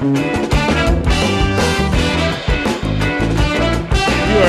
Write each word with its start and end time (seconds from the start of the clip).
You 0.00 0.04
are 0.04 0.12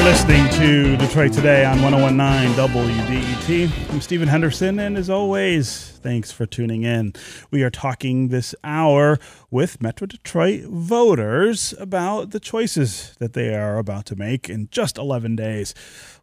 listening 0.03 0.47
to 0.59 0.95
Detroit 0.97 1.33
Today 1.33 1.65
on 1.65 1.81
1019 1.81 2.55
WDET. 2.55 3.91
I'm 3.91 3.99
Stephen 3.99 4.27
Henderson, 4.27 4.77
and 4.77 4.95
as 4.95 5.09
always, 5.09 5.97
thanks 6.03 6.31
for 6.31 6.45
tuning 6.45 6.83
in. 6.83 7.13
We 7.49 7.63
are 7.63 7.71
talking 7.71 8.27
this 8.27 8.53
hour 8.63 9.17
with 9.49 9.81
Metro 9.81 10.05
Detroit 10.05 10.65
voters 10.65 11.73
about 11.79 12.29
the 12.29 12.39
choices 12.39 13.15
that 13.17 13.33
they 13.33 13.55
are 13.55 13.79
about 13.79 14.05
to 14.05 14.15
make 14.15 14.51
in 14.51 14.67
just 14.69 14.99
11 14.99 15.35
days 15.35 15.73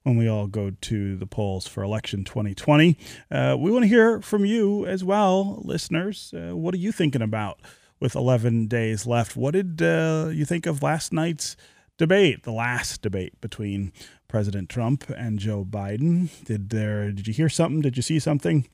when 0.05 0.17
we 0.17 0.29
all 0.29 0.47
go 0.47 0.71
to 0.71 1.17
the 1.17 1.27
polls 1.27 1.67
for 1.67 1.83
election 1.83 2.23
2020. 2.23 2.97
Uh, 3.29 3.57
we 3.59 3.73
want 3.73 3.83
to 3.83 3.89
hear 3.89 4.21
from 4.21 4.45
you 4.45 4.87
as 4.87 5.03
well, 5.03 5.63
listeners. 5.65 6.33
Uh, 6.33 6.55
what 6.55 6.73
are 6.75 6.79
you 6.79 6.93
thinking 6.93 7.23
about 7.23 7.59
with 8.01 8.15
11 8.15 8.67
days 8.67 9.07
left? 9.07 9.37
What 9.37 9.53
did 9.53 9.81
uh, 9.83 10.29
you 10.33 10.45
think 10.45 10.67
of 10.67 10.83
last 10.83 11.13
night's? 11.13 11.57
debate, 11.99 12.43
the 12.43 12.53
last 12.53 13.03
debate 13.03 13.41
between 13.41 13.93
President 14.29 14.69
Trump 14.69 15.09
and 15.11 15.39
Joe 15.39 15.65
Biden. 15.65 16.29
Did 16.45 16.71
there? 16.71 17.11
Did 17.13 17.27
you 17.27 17.35
hear 17.35 17.49
something? 17.49 17.81
Did 17.81 17.97
you 17.97 18.03
see 18.03 18.19
something? 18.19 18.69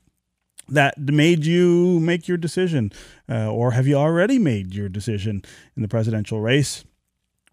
That 0.68 0.98
made 0.98 1.44
you 1.44 1.98
make 2.00 2.28
your 2.28 2.36
decision, 2.36 2.92
uh, 3.28 3.50
or 3.50 3.72
have 3.72 3.86
you 3.86 3.96
already 3.96 4.38
made 4.38 4.74
your 4.74 4.88
decision 4.88 5.42
in 5.76 5.82
the 5.82 5.88
presidential 5.88 6.40
race? 6.40 6.84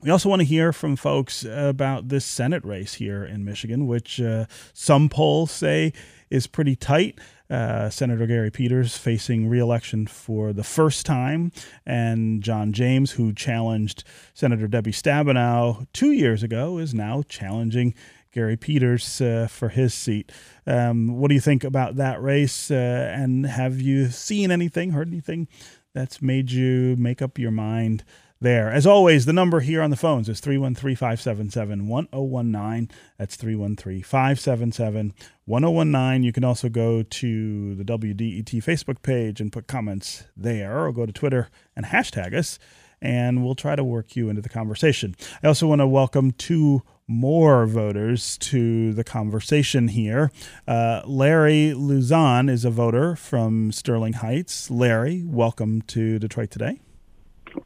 We 0.01 0.11
also 0.11 0.29
want 0.29 0.41
to 0.41 0.45
hear 0.45 0.71
from 0.71 0.95
folks 0.95 1.43
about 1.43 2.07
this 2.07 2.23
Senate 2.23 2.63
race 2.63 2.93
here 2.93 3.25
in 3.25 3.43
Michigan, 3.43 3.87
which 3.87 4.21
uh, 4.21 4.45
some 4.73 5.09
polls 5.09 5.51
say 5.51 5.91
is 6.29 6.47
pretty 6.47 6.75
tight. 6.75 7.19
Uh, 7.49 7.89
Senator 7.89 8.27
Gary 8.27 8.51
Peters 8.51 8.95
facing 8.95 9.49
reelection 9.49 10.05
for 10.05 10.53
the 10.53 10.63
first 10.63 11.05
time, 11.05 11.51
and 11.85 12.43
John 12.43 12.73
James, 12.73 13.11
who 13.11 13.33
challenged 13.33 14.03
Senator 14.35 14.67
Debbie 14.67 14.91
Stabenow 14.91 15.87
two 15.91 16.11
years 16.11 16.43
ago, 16.43 16.77
is 16.77 16.93
now 16.93 17.23
challenging 17.27 17.95
Gary 18.31 18.55
Peters 18.55 19.19
uh, 19.19 19.47
for 19.49 19.69
his 19.69 19.93
seat. 19.93 20.31
Um, 20.67 21.17
what 21.17 21.29
do 21.29 21.33
you 21.33 21.41
think 21.41 21.63
about 21.63 21.95
that 21.95 22.21
race? 22.21 22.69
Uh, 22.69 23.11
and 23.15 23.45
have 23.45 23.81
you 23.81 24.09
seen 24.09 24.51
anything, 24.51 24.91
heard 24.91 25.07
anything 25.07 25.47
that's 25.95 26.21
made 26.21 26.51
you 26.51 26.95
make 26.97 27.21
up 27.21 27.39
your 27.39 27.51
mind? 27.51 28.03
There. 28.41 28.71
As 28.71 28.87
always, 28.87 29.25
the 29.25 29.33
number 29.33 29.59
here 29.59 29.81
on 29.81 29.89
the 29.89 29.97
phones 29.97 30.29
is 30.29 30.39
313 30.39 30.95
577 30.95 31.87
1019. 31.87 32.89
That's 33.17 33.35
313 33.35 34.01
577 34.01 35.13
1019. 35.45 36.23
You 36.23 36.31
can 36.31 36.43
also 36.43 36.69
go 36.69 37.03
to 37.03 37.75
the 37.75 37.83
WDET 37.83 38.63
Facebook 38.63 39.01
page 39.01 39.41
and 39.41 39.51
put 39.51 39.67
comments 39.67 40.25
there, 40.37 40.85
or 40.85 40.93
go 40.93 41.05
to 41.05 41.11
Twitter 41.11 41.49
and 41.75 41.87
hashtag 41.87 42.33
us, 42.33 42.59
and 43.01 43.43
we'll 43.43 43.55
try 43.55 43.75
to 43.75 43.83
work 43.83 44.15
you 44.15 44.29
into 44.29 44.41
the 44.41 44.49
conversation. 44.49 45.15
I 45.43 45.47
also 45.47 45.67
want 45.67 45.79
to 45.79 45.87
welcome 45.87 46.31
two 46.31 46.83
more 47.07 47.65
voters 47.65 48.37
to 48.37 48.93
the 48.93 49.03
conversation 49.03 49.87
here. 49.89 50.31
Uh, 50.67 51.01
Larry 51.05 51.73
Luzon 51.73 52.47
is 52.47 52.63
a 52.63 52.69
voter 52.69 53.15
from 53.15 53.71
Sterling 53.71 54.13
Heights. 54.13 54.69
Larry, 54.69 55.23
welcome 55.25 55.81
to 55.83 56.19
Detroit 56.19 56.51
Today. 56.51 56.79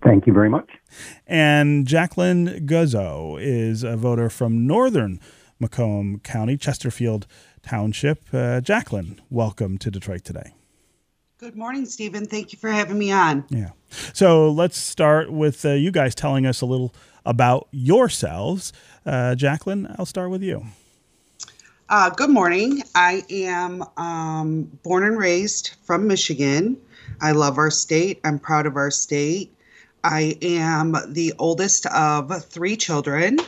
Thank 0.04 0.28
you 0.28 0.34
very 0.34 0.50
much. 0.50 0.70
And 1.26 1.88
Jacqueline 1.88 2.68
Guzzo 2.68 3.38
is 3.40 3.84
a 3.84 3.96
voter 3.96 4.30
from 4.30 4.68
northern 4.68 5.20
Macomb 5.60 6.20
County, 6.20 6.58
Chesterfield 6.58 7.26
Township. 7.62 8.26
Uh, 8.34 8.60
Jacqueline, 8.60 9.22
welcome 9.30 9.78
to 9.78 9.90
Detroit 9.90 10.24
today. 10.26 10.54
Good 11.38 11.56
morning, 11.56 11.86
Stephen. 11.86 12.26
Thank 12.26 12.54
you 12.54 12.60
for 12.60 12.70
having 12.70 12.98
me 12.98 13.12
on. 13.12 13.46
Yeah. 13.50 13.72
So 14.14 14.50
let's 14.50 14.78
start 14.78 15.32
with 15.32 15.66
uh, 15.66 15.72
you 15.72 15.92
guys 15.92 16.16
telling 16.16 16.46
us 16.46 16.62
a 16.62 16.66
little 16.66 16.94
about 17.26 17.68
yourselves. 17.72 18.74
Uh, 19.06 19.36
Jacqueline, 19.36 19.94
I'll 19.98 20.06
start 20.06 20.30
with 20.30 20.42
you. 20.44 20.66
Uh, 21.90 22.10
good 22.10 22.30
morning. 22.30 22.82
I 22.96 23.24
am 23.30 23.84
um, 23.98 24.64
born 24.84 25.04
and 25.04 25.18
raised 25.18 25.76
from 25.84 26.08
Michigan. 26.08 26.78
I 27.22 27.34
love 27.34 27.58
our 27.58 27.72
state. 27.72 28.20
I'm 28.24 28.40
proud 28.40 28.66
of 28.66 28.76
our 28.76 28.90
state. 28.90 29.53
I 30.04 30.38
am 30.42 30.96
the 31.08 31.34
oldest 31.40 31.86
of 31.88 32.44
three 32.46 32.76
children. 32.76 33.40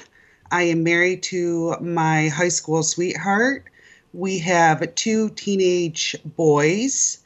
I 0.52 0.64
am 0.64 0.84
married 0.84 1.24
to 1.24 1.76
my 1.82 2.30
high 2.30 2.50
school 2.50 2.84
sweetheart. 2.84 3.66
We 4.14 4.40
have 4.40 4.96
two 4.96 5.30
teenage 5.32 6.16
boys. 6.24 7.20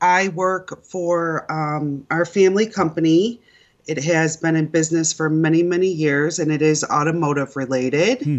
I 0.00 0.28
work 0.28 0.84
for 0.84 1.50
um, 1.50 2.06
our 2.10 2.26
family 2.26 2.66
company. 2.66 3.40
It 3.86 4.02
has 4.04 4.36
been 4.36 4.56
in 4.56 4.66
business 4.66 5.12
for 5.12 5.30
many, 5.30 5.62
many 5.62 5.88
years 5.88 6.38
and 6.38 6.52
it 6.52 6.60
is 6.60 6.84
automotive 6.84 7.56
related. 7.56 8.22
Hmm. 8.22 8.38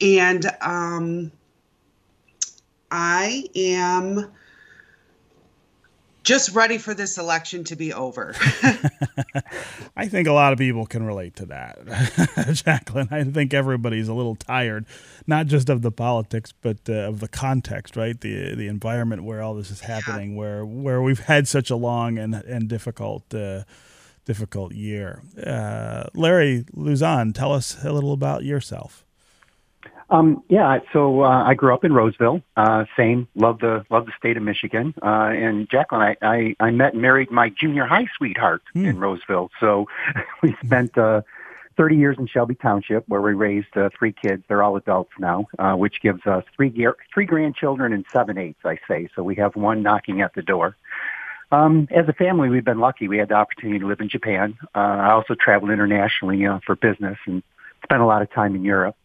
And 0.00 0.46
um, 0.60 1.32
I 2.90 3.48
am 3.56 4.30
just 6.24 6.54
ready 6.54 6.78
for 6.78 6.94
this 6.94 7.18
election 7.18 7.62
to 7.64 7.76
be 7.76 7.92
over. 7.92 8.34
I 9.96 10.08
think 10.08 10.26
a 10.26 10.32
lot 10.32 10.52
of 10.52 10.58
people 10.58 10.86
can 10.86 11.04
relate 11.04 11.36
to 11.36 11.46
that, 11.46 12.52
Jacqueline. 12.64 13.08
I 13.10 13.24
think 13.24 13.54
everybody's 13.54 14.08
a 14.08 14.14
little 14.14 14.34
tired, 14.34 14.86
not 15.26 15.46
just 15.46 15.68
of 15.68 15.82
the 15.82 15.92
politics, 15.92 16.52
but 16.52 16.78
uh, 16.88 17.08
of 17.08 17.20
the 17.20 17.28
context, 17.28 17.96
right? 17.96 18.18
The 18.18 18.54
the 18.54 18.66
environment 18.66 19.24
where 19.24 19.42
all 19.42 19.54
this 19.54 19.70
is 19.70 19.80
happening, 19.80 20.32
yeah. 20.32 20.38
where 20.38 20.66
where 20.66 21.02
we've 21.02 21.20
had 21.20 21.46
such 21.46 21.70
a 21.70 21.76
long 21.76 22.18
and 22.18 22.34
and 22.34 22.68
difficult. 22.68 23.32
Uh, 23.32 23.62
difficult 24.26 24.72
year. 24.72 25.22
Uh, 25.46 26.04
Larry 26.14 26.64
Luzon, 26.72 27.34
tell 27.34 27.52
us 27.52 27.84
a 27.84 27.92
little 27.92 28.14
about 28.14 28.42
yourself. 28.42 29.03
Um, 30.10 30.42
yeah, 30.48 30.80
so 30.92 31.22
uh, 31.22 31.44
I 31.44 31.54
grew 31.54 31.72
up 31.72 31.84
in 31.84 31.92
Roseville. 31.92 32.42
Uh, 32.56 32.84
same, 32.96 33.26
love 33.34 33.58
the 33.60 33.84
love 33.90 34.06
the 34.06 34.12
state 34.18 34.36
of 34.36 34.42
Michigan. 34.42 34.94
Uh, 35.02 35.30
and 35.32 35.68
Jacqueline, 35.70 36.16
I, 36.22 36.26
I 36.26 36.56
I 36.60 36.70
met 36.70 36.92
and 36.92 37.02
married 37.02 37.30
my 37.30 37.48
junior 37.48 37.86
high 37.86 38.06
sweetheart 38.16 38.62
mm. 38.74 38.86
in 38.86 38.98
Roseville. 38.98 39.50
So 39.60 39.86
we 40.42 40.54
spent 40.64 40.96
uh, 40.98 41.22
30 41.76 41.96
years 41.96 42.16
in 42.18 42.26
Shelby 42.26 42.54
Township, 42.54 43.08
where 43.08 43.20
we 43.20 43.32
raised 43.32 43.76
uh, 43.76 43.90
three 43.98 44.12
kids. 44.12 44.42
They're 44.48 44.62
all 44.62 44.76
adults 44.76 45.12
now, 45.18 45.46
uh, 45.58 45.74
which 45.74 46.00
gives 46.00 46.26
us 46.26 46.44
three 46.54 46.70
gear, 46.70 46.96
three 47.12 47.26
grandchildren 47.26 47.92
and 47.92 48.04
seven 48.12 48.38
eights. 48.38 48.60
I 48.64 48.78
say 48.86 49.08
so. 49.14 49.22
We 49.22 49.36
have 49.36 49.56
one 49.56 49.82
knocking 49.82 50.20
at 50.20 50.34
the 50.34 50.42
door. 50.42 50.76
Um, 51.50 51.88
as 51.90 52.08
a 52.08 52.12
family, 52.12 52.48
we've 52.48 52.64
been 52.64 52.80
lucky. 52.80 53.06
We 53.06 53.18
had 53.18 53.28
the 53.28 53.34
opportunity 53.34 53.78
to 53.78 53.86
live 53.86 54.00
in 54.00 54.08
Japan. 54.08 54.56
Uh, 54.74 54.78
I 54.78 55.12
also 55.12 55.34
traveled 55.34 55.70
internationally 55.70 56.44
uh, 56.46 56.60
for 56.66 56.74
business 56.74 57.18
and 57.26 57.42
spent 57.84 58.02
a 58.02 58.06
lot 58.06 58.22
of 58.22 58.32
time 58.32 58.54
in 58.54 58.64
Europe. 58.64 58.96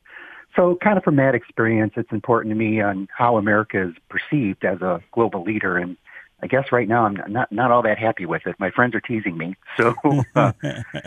So, 0.56 0.78
kind 0.82 0.98
of 0.98 1.04
from 1.04 1.18
that 1.18 1.36
experience, 1.36 1.94
it's 1.96 2.12
important 2.12 2.52
to 2.54 2.58
me 2.58 2.82
on 2.82 3.08
how 3.16 3.38
America 3.38 3.90
is 3.90 3.94
perceived 4.10 4.66
as 4.66 4.82
a 4.82 5.02
global 5.12 5.44
leader. 5.44 5.78
And 5.78 5.96
I 6.42 6.48
guess 6.48 6.72
right 6.72 6.88
now 6.88 7.06
I'm 7.06 7.18
not 7.28 7.52
not 7.52 7.72
all 7.72 7.82
that 7.84 7.98
happy 7.98 8.26
with 8.26 8.48
it. 8.48 8.56
My 8.60 8.72
friends 8.72 8.96
are 8.96 9.02
teasing 9.02 9.38
me, 9.38 9.56
so 9.78 9.94
uh, 10.36 10.54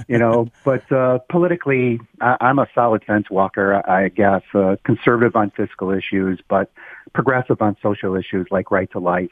you 0.06 0.18
know. 0.18 0.48
But 0.64 0.90
uh, 0.92 1.18
politically, 1.28 2.00
I, 2.20 2.36
I'm 2.40 2.58
a 2.58 2.68
solid 2.74 3.04
fence 3.04 3.30
walker. 3.30 3.88
I 3.88 4.08
guess 4.08 4.42
uh, 4.54 4.76
conservative 4.84 5.34
on 5.34 5.50
fiscal 5.50 5.90
issues, 5.90 6.40
but 6.48 6.70
progressive 7.14 7.60
on 7.60 7.76
social 7.82 8.14
issues 8.14 8.46
like 8.50 8.70
right 8.70 8.90
to 8.92 8.98
life 8.98 9.30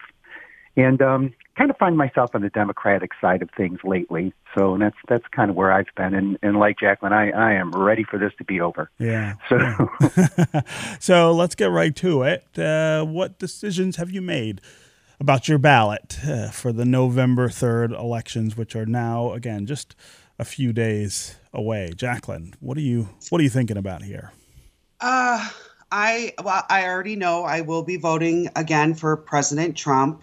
and 0.77 1.01
um, 1.03 1.35
kind 1.57 1.71
of 1.71 1.77
find 1.77 1.97
myself 1.97 2.31
on 2.35 2.43
the 2.43 2.51
Democratic 2.51 3.11
side 3.21 3.43
of 3.43 3.51
things 3.57 3.79
lately. 3.85 4.33
So 4.57 4.77
that's 4.79 4.97
that's 5.09 5.25
kind 5.31 5.51
of 5.51 5.57
where 5.57 5.73
I've 5.73 5.87
been. 5.97 6.15
And, 6.15 6.39
and 6.43 6.59
like 6.59 6.79
Jacqueline, 6.79 7.13
I, 7.13 7.31
I 7.31 7.53
am 7.53 7.71
ready 7.73 8.05
for 8.05 8.19
this 8.19 8.33
to 8.39 8.45
be 8.45 8.61
over. 8.61 8.91
Yeah. 8.99 9.35
So 9.49 9.91
so 11.01 11.33
let's 11.33 11.55
get 11.55 11.71
right 11.71 11.95
to 11.97 12.23
it. 12.23 12.59
Uh, 12.59 13.05
what 13.05 13.39
decisions 13.39 13.97
have 13.97 14.11
you 14.11 14.23
made? 14.23 14.61
About 15.19 15.49
your 15.49 15.59
ballot 15.59 16.17
uh, 16.27 16.49
for 16.49 16.73
the 16.73 16.87
November 16.87 17.51
3rd 17.51 17.91
elections, 17.91 18.57
which 18.57 18.75
are 18.75 18.87
now, 18.87 19.35
again, 19.35 19.67
just 19.67 19.95
a 20.39 20.47
few 20.47 20.73
days 20.73 21.37
away. 21.53 21.93
Jacqueline, 21.95 22.55
what 22.61 22.79
are 22.79 22.83
you 22.83 23.11
what 23.29 23.39
are 23.39 23.45
you 23.45 23.51
thinking 23.51 23.77
about 23.77 24.03
here? 24.03 24.33
Uh, 24.99 25.47
I 25.93 26.33
well, 26.43 26.65
I 26.71 26.87
already 26.87 27.17
know 27.17 27.45
I 27.45 27.61
will 27.61 27.83
be 27.83 27.99
voting 27.99 28.49
again 28.57 28.95
for 28.95 29.17
President 29.17 29.77
Trump. 29.77 30.23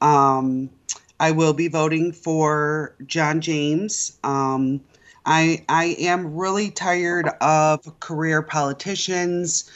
Um, 0.00 0.70
I 1.18 1.30
will 1.30 1.54
be 1.54 1.68
voting 1.68 2.12
for 2.12 2.94
John 3.06 3.40
James. 3.40 4.18
Um, 4.22 4.80
I 5.24 5.64
I 5.68 5.96
am 5.98 6.36
really 6.36 6.70
tired 6.70 7.28
of 7.40 7.98
career 8.00 8.42
politicians. 8.42 9.70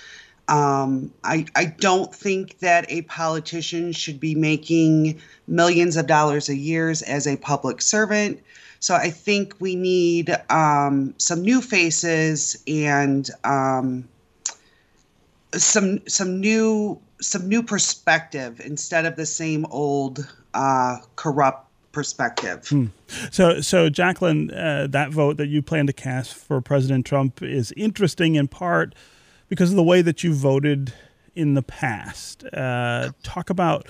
Um, 0.49 1.13
I 1.25 1.47
I 1.57 1.65
don't 1.65 2.15
think 2.15 2.59
that 2.59 2.87
a 2.91 3.03
politician 3.03 3.93
should 3.93 4.21
be 4.21 4.35
making 4.35 5.21
millions 5.47 5.97
of 5.97 6.07
dollars 6.07 6.49
a 6.49 6.57
year 6.57 6.91
as 6.91 7.27
a 7.27 7.37
public 7.37 7.81
servant. 7.81 8.41
So 8.81 8.95
I 8.95 9.11
think 9.11 9.55
we 9.61 9.77
need 9.77 10.35
um, 10.49 11.15
some 11.19 11.43
new 11.43 11.61
faces 11.61 12.63
and 12.67 13.29
um, 13.45 14.09
some 15.55 16.06
some 16.08 16.41
new 16.41 17.00
some 17.20 17.49
new 17.49 17.62
perspective 17.62 18.61
instead 18.61 19.05
of 19.05 19.17
the 19.17 19.26
same 19.26 19.67
old 19.70 20.26
uh, 20.55 20.97
corrupt 21.17 21.70
perspective. 21.93 22.69
Hmm. 22.69 22.87
So, 23.31 23.61
so 23.61 23.88
Jacqueline, 23.88 24.50
uh, 24.52 24.87
that 24.91 25.11
vote 25.11 25.37
that 25.37 25.49
you 25.49 25.62
plan 25.62 25.87
to 25.87 25.93
cast 25.93 26.35
for 26.35 26.61
President 26.61 27.05
Trump 27.05 27.43
is 27.43 27.73
interesting 27.76 28.37
in 28.37 28.49
part 28.49 28.94
because 29.49 29.70
of 29.70 29.76
the 29.76 29.82
way 29.82 30.02
that 30.02 30.23
you 30.23 30.32
voted 30.32 30.93
in 31.35 31.55
the 31.55 31.62
past. 31.62 32.44
Uh, 32.52 33.11
talk 33.23 33.50
about 33.50 33.87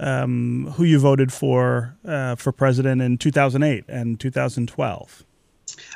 um, 0.00 0.72
who 0.76 0.84
you 0.84 0.98
voted 0.98 1.32
for 1.32 1.96
uh, 2.04 2.36
for 2.36 2.52
president 2.52 3.02
in 3.02 3.18
2008 3.18 3.84
and 3.88 4.20
2012. 4.20 5.24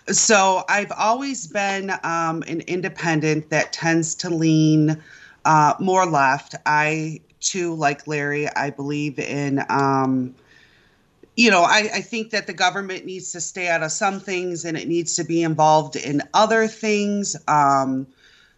So 0.08 0.64
I've 0.68 0.92
always 0.92 1.46
been 1.46 1.90
um, 2.02 2.42
an 2.46 2.60
independent 2.62 3.50
that 3.50 3.72
tends 3.72 4.14
to 4.16 4.30
lean 4.30 5.02
uh, 5.44 5.74
more 5.80 6.06
left. 6.06 6.54
I 6.66 7.20
too, 7.40 7.74
like 7.74 8.06
Larry, 8.06 8.48
I 8.48 8.70
believe 8.70 9.18
in. 9.18 9.64
Um, 9.68 10.34
you 11.36 11.50
know, 11.50 11.62
I, 11.62 11.88
I 11.94 12.00
think 12.00 12.30
that 12.30 12.46
the 12.46 12.52
government 12.52 13.06
needs 13.06 13.32
to 13.32 13.40
stay 13.40 13.68
out 13.68 13.82
of 13.82 13.90
some 13.90 14.20
things 14.20 14.64
and 14.64 14.76
it 14.76 14.86
needs 14.86 15.16
to 15.16 15.24
be 15.24 15.42
involved 15.42 15.96
in 15.96 16.22
other 16.34 16.68
things. 16.68 17.36
Um, 17.48 18.06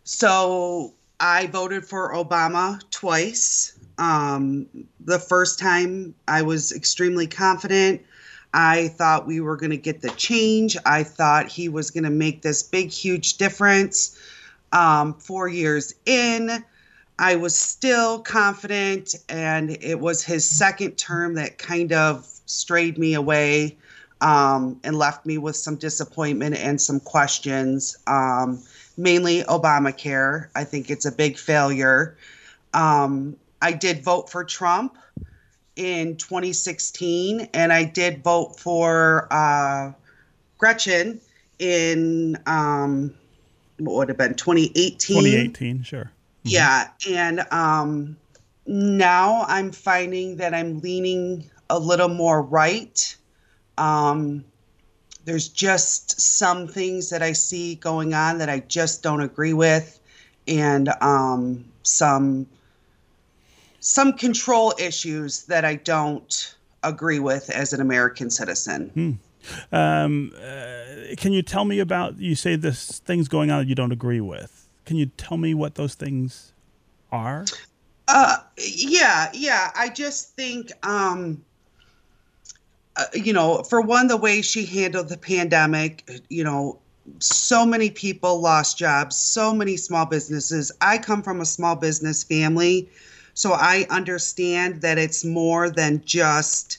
so 0.02 0.92
I 1.20 1.46
voted 1.46 1.84
for 1.84 2.12
Obama 2.12 2.80
twice. 2.90 3.78
Um, 3.98 4.66
the 5.00 5.20
first 5.20 5.58
time 5.58 6.14
I 6.26 6.42
was 6.42 6.72
extremely 6.72 7.28
confident. 7.28 8.02
I 8.54 8.86
thought 8.86 9.26
we 9.26 9.40
were 9.40 9.56
going 9.56 9.70
to 9.70 9.76
get 9.76 10.00
the 10.00 10.10
change. 10.10 10.76
I 10.86 11.02
thought 11.02 11.48
he 11.48 11.68
was 11.68 11.90
going 11.90 12.04
to 12.04 12.10
make 12.10 12.40
this 12.40 12.62
big, 12.62 12.90
huge 12.90 13.36
difference. 13.36 14.16
Um, 14.72 15.14
four 15.14 15.48
years 15.48 15.92
in, 16.06 16.64
I 17.18 17.34
was 17.34 17.56
still 17.58 18.20
confident, 18.20 19.16
and 19.28 19.70
it 19.82 19.98
was 19.98 20.22
his 20.22 20.44
second 20.44 20.92
term 20.92 21.34
that 21.34 21.58
kind 21.58 21.92
of 21.92 22.24
strayed 22.46 22.96
me 22.96 23.14
away 23.14 23.76
um, 24.20 24.78
and 24.84 24.96
left 24.96 25.26
me 25.26 25.36
with 25.36 25.56
some 25.56 25.74
disappointment 25.74 26.54
and 26.54 26.80
some 26.80 27.00
questions. 27.00 27.96
Um, 28.06 28.62
mainly 28.96 29.42
Obamacare. 29.42 30.46
I 30.54 30.62
think 30.62 30.90
it's 30.90 31.06
a 31.06 31.12
big 31.12 31.38
failure. 31.38 32.16
Um, 32.72 33.36
I 33.60 33.72
did 33.72 34.04
vote 34.04 34.30
for 34.30 34.44
Trump 34.44 34.96
in 35.76 36.16
2016, 36.16 37.48
and 37.52 37.72
I 37.72 37.84
did 37.84 38.22
vote 38.22 38.58
for 38.58 39.26
uh, 39.30 39.92
Gretchen 40.58 41.20
in 41.58 42.38
um, 42.46 43.14
what 43.78 43.96
would 43.96 44.08
have 44.08 44.18
been 44.18 44.34
2018. 44.34 45.16
2018, 45.16 45.82
sure. 45.82 46.00
Mm-hmm. 46.00 46.48
Yeah, 46.48 46.88
and 47.08 47.40
um, 47.52 48.16
now 48.66 49.44
I'm 49.48 49.72
finding 49.72 50.36
that 50.36 50.54
I'm 50.54 50.80
leaning 50.80 51.50
a 51.70 51.78
little 51.78 52.08
more 52.08 52.42
right. 52.42 53.16
Um, 53.78 54.44
there's 55.24 55.48
just 55.48 56.20
some 56.20 56.68
things 56.68 57.10
that 57.10 57.22
I 57.22 57.32
see 57.32 57.76
going 57.76 58.14
on 58.14 58.38
that 58.38 58.50
I 58.50 58.60
just 58.60 59.02
don't 59.02 59.22
agree 59.22 59.54
with, 59.54 59.98
and 60.46 60.90
um, 61.00 61.64
some 61.82 62.46
some 63.84 64.14
control 64.14 64.72
issues 64.78 65.42
that 65.42 65.62
I 65.62 65.74
don't 65.74 66.56
agree 66.82 67.18
with 67.18 67.50
as 67.50 67.74
an 67.74 67.82
American 67.82 68.30
citizen. 68.30 68.88
Hmm. 68.94 69.76
Um, 69.76 70.32
uh, 70.36 71.14
can 71.18 71.34
you 71.34 71.42
tell 71.42 71.66
me 71.66 71.80
about? 71.80 72.18
You 72.18 72.34
say 72.34 72.56
this 72.56 73.00
things 73.00 73.28
going 73.28 73.50
on 73.50 73.58
that 73.58 73.68
you 73.68 73.74
don't 73.74 73.92
agree 73.92 74.22
with. 74.22 74.66
Can 74.86 74.96
you 74.96 75.06
tell 75.18 75.36
me 75.36 75.52
what 75.52 75.74
those 75.74 75.94
things 75.94 76.54
are? 77.12 77.44
Uh, 78.08 78.38
yeah, 78.56 79.30
yeah. 79.34 79.70
I 79.76 79.90
just 79.90 80.34
think, 80.34 80.72
um, 80.82 81.44
uh, 82.96 83.04
you 83.12 83.34
know, 83.34 83.64
for 83.64 83.82
one, 83.82 84.06
the 84.06 84.16
way 84.16 84.40
she 84.40 84.64
handled 84.64 85.10
the 85.10 85.18
pandemic, 85.18 86.10
you 86.30 86.42
know, 86.42 86.78
so 87.18 87.66
many 87.66 87.90
people 87.90 88.40
lost 88.40 88.78
jobs, 88.78 89.14
so 89.14 89.52
many 89.52 89.76
small 89.76 90.06
businesses. 90.06 90.72
I 90.80 90.96
come 90.96 91.22
from 91.22 91.42
a 91.42 91.46
small 91.46 91.76
business 91.76 92.24
family, 92.24 92.88
so 93.34 93.52
I 93.52 93.86
understand 93.90 94.80
that 94.82 94.96
it's 94.96 95.24
more 95.24 95.68
than 95.68 96.02
just 96.04 96.78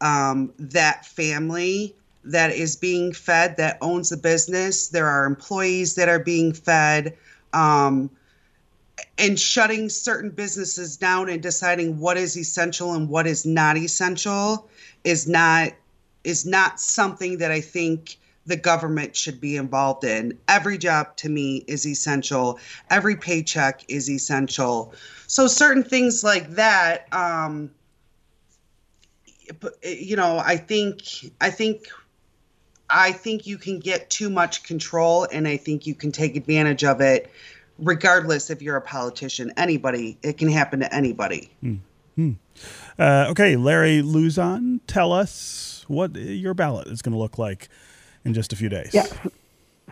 um, 0.00 0.52
that 0.58 1.06
family 1.06 1.94
that 2.24 2.52
is 2.52 2.76
being 2.76 3.12
fed, 3.12 3.56
that 3.58 3.78
owns 3.80 4.08
the 4.08 4.16
business. 4.16 4.88
There 4.88 5.06
are 5.06 5.24
employees 5.24 5.94
that 5.96 6.08
are 6.08 6.18
being 6.18 6.52
fed. 6.52 7.16
Um, 7.52 8.10
and 9.18 9.38
shutting 9.38 9.88
certain 9.88 10.30
businesses 10.30 10.96
down 10.96 11.28
and 11.28 11.42
deciding 11.42 11.98
what 11.98 12.16
is 12.16 12.36
essential 12.36 12.94
and 12.94 13.08
what 13.08 13.26
is 13.26 13.44
not 13.44 13.76
essential 13.76 14.68
is 15.04 15.28
not 15.28 15.72
is 16.24 16.46
not 16.46 16.80
something 16.80 17.38
that 17.38 17.50
I 17.50 17.60
think 17.60 18.16
the 18.46 18.56
government 18.56 19.16
should 19.16 19.40
be 19.40 19.56
involved 19.56 20.04
in. 20.04 20.38
Every 20.48 20.78
job 20.78 21.16
to 21.18 21.28
me 21.28 21.64
is 21.68 21.86
essential. 21.86 22.58
Every 22.90 23.16
paycheck 23.16 23.84
is 23.88 24.10
essential. 24.10 24.92
So 25.26 25.46
certain 25.46 25.82
things 25.82 26.24
like 26.24 26.50
that, 26.50 27.12
um, 27.12 27.70
you 29.82 30.16
know, 30.16 30.38
I 30.38 30.56
think 30.56 31.02
I 31.40 31.50
think 31.50 31.86
I 32.90 33.12
think 33.12 33.46
you 33.46 33.58
can 33.58 33.78
get 33.78 34.10
too 34.10 34.28
much 34.28 34.64
control, 34.64 35.26
and 35.32 35.48
I 35.48 35.56
think 35.56 35.86
you 35.86 35.94
can 35.94 36.12
take 36.12 36.36
advantage 36.36 36.84
of 36.84 37.00
it 37.00 37.30
regardless 37.78 38.50
if 38.50 38.62
you're 38.62 38.76
a 38.76 38.82
politician. 38.82 39.52
Anybody, 39.56 40.18
it 40.22 40.38
can 40.38 40.48
happen 40.48 40.80
to 40.80 40.94
anybody. 40.94 41.50
Mm-hmm. 41.62 42.32
Uh, 42.98 43.26
okay, 43.30 43.56
Larry 43.56 44.02
Luzon, 44.02 44.80
tell 44.86 45.12
us 45.12 45.84
what 45.88 46.14
your 46.14 46.54
ballot 46.54 46.86
is 46.88 47.02
going 47.02 47.12
to 47.12 47.18
look 47.18 47.38
like 47.38 47.68
in 48.24 48.34
just 48.34 48.52
a 48.52 48.56
few 48.56 48.68
days. 48.68 48.90
Yeah, 48.92 49.06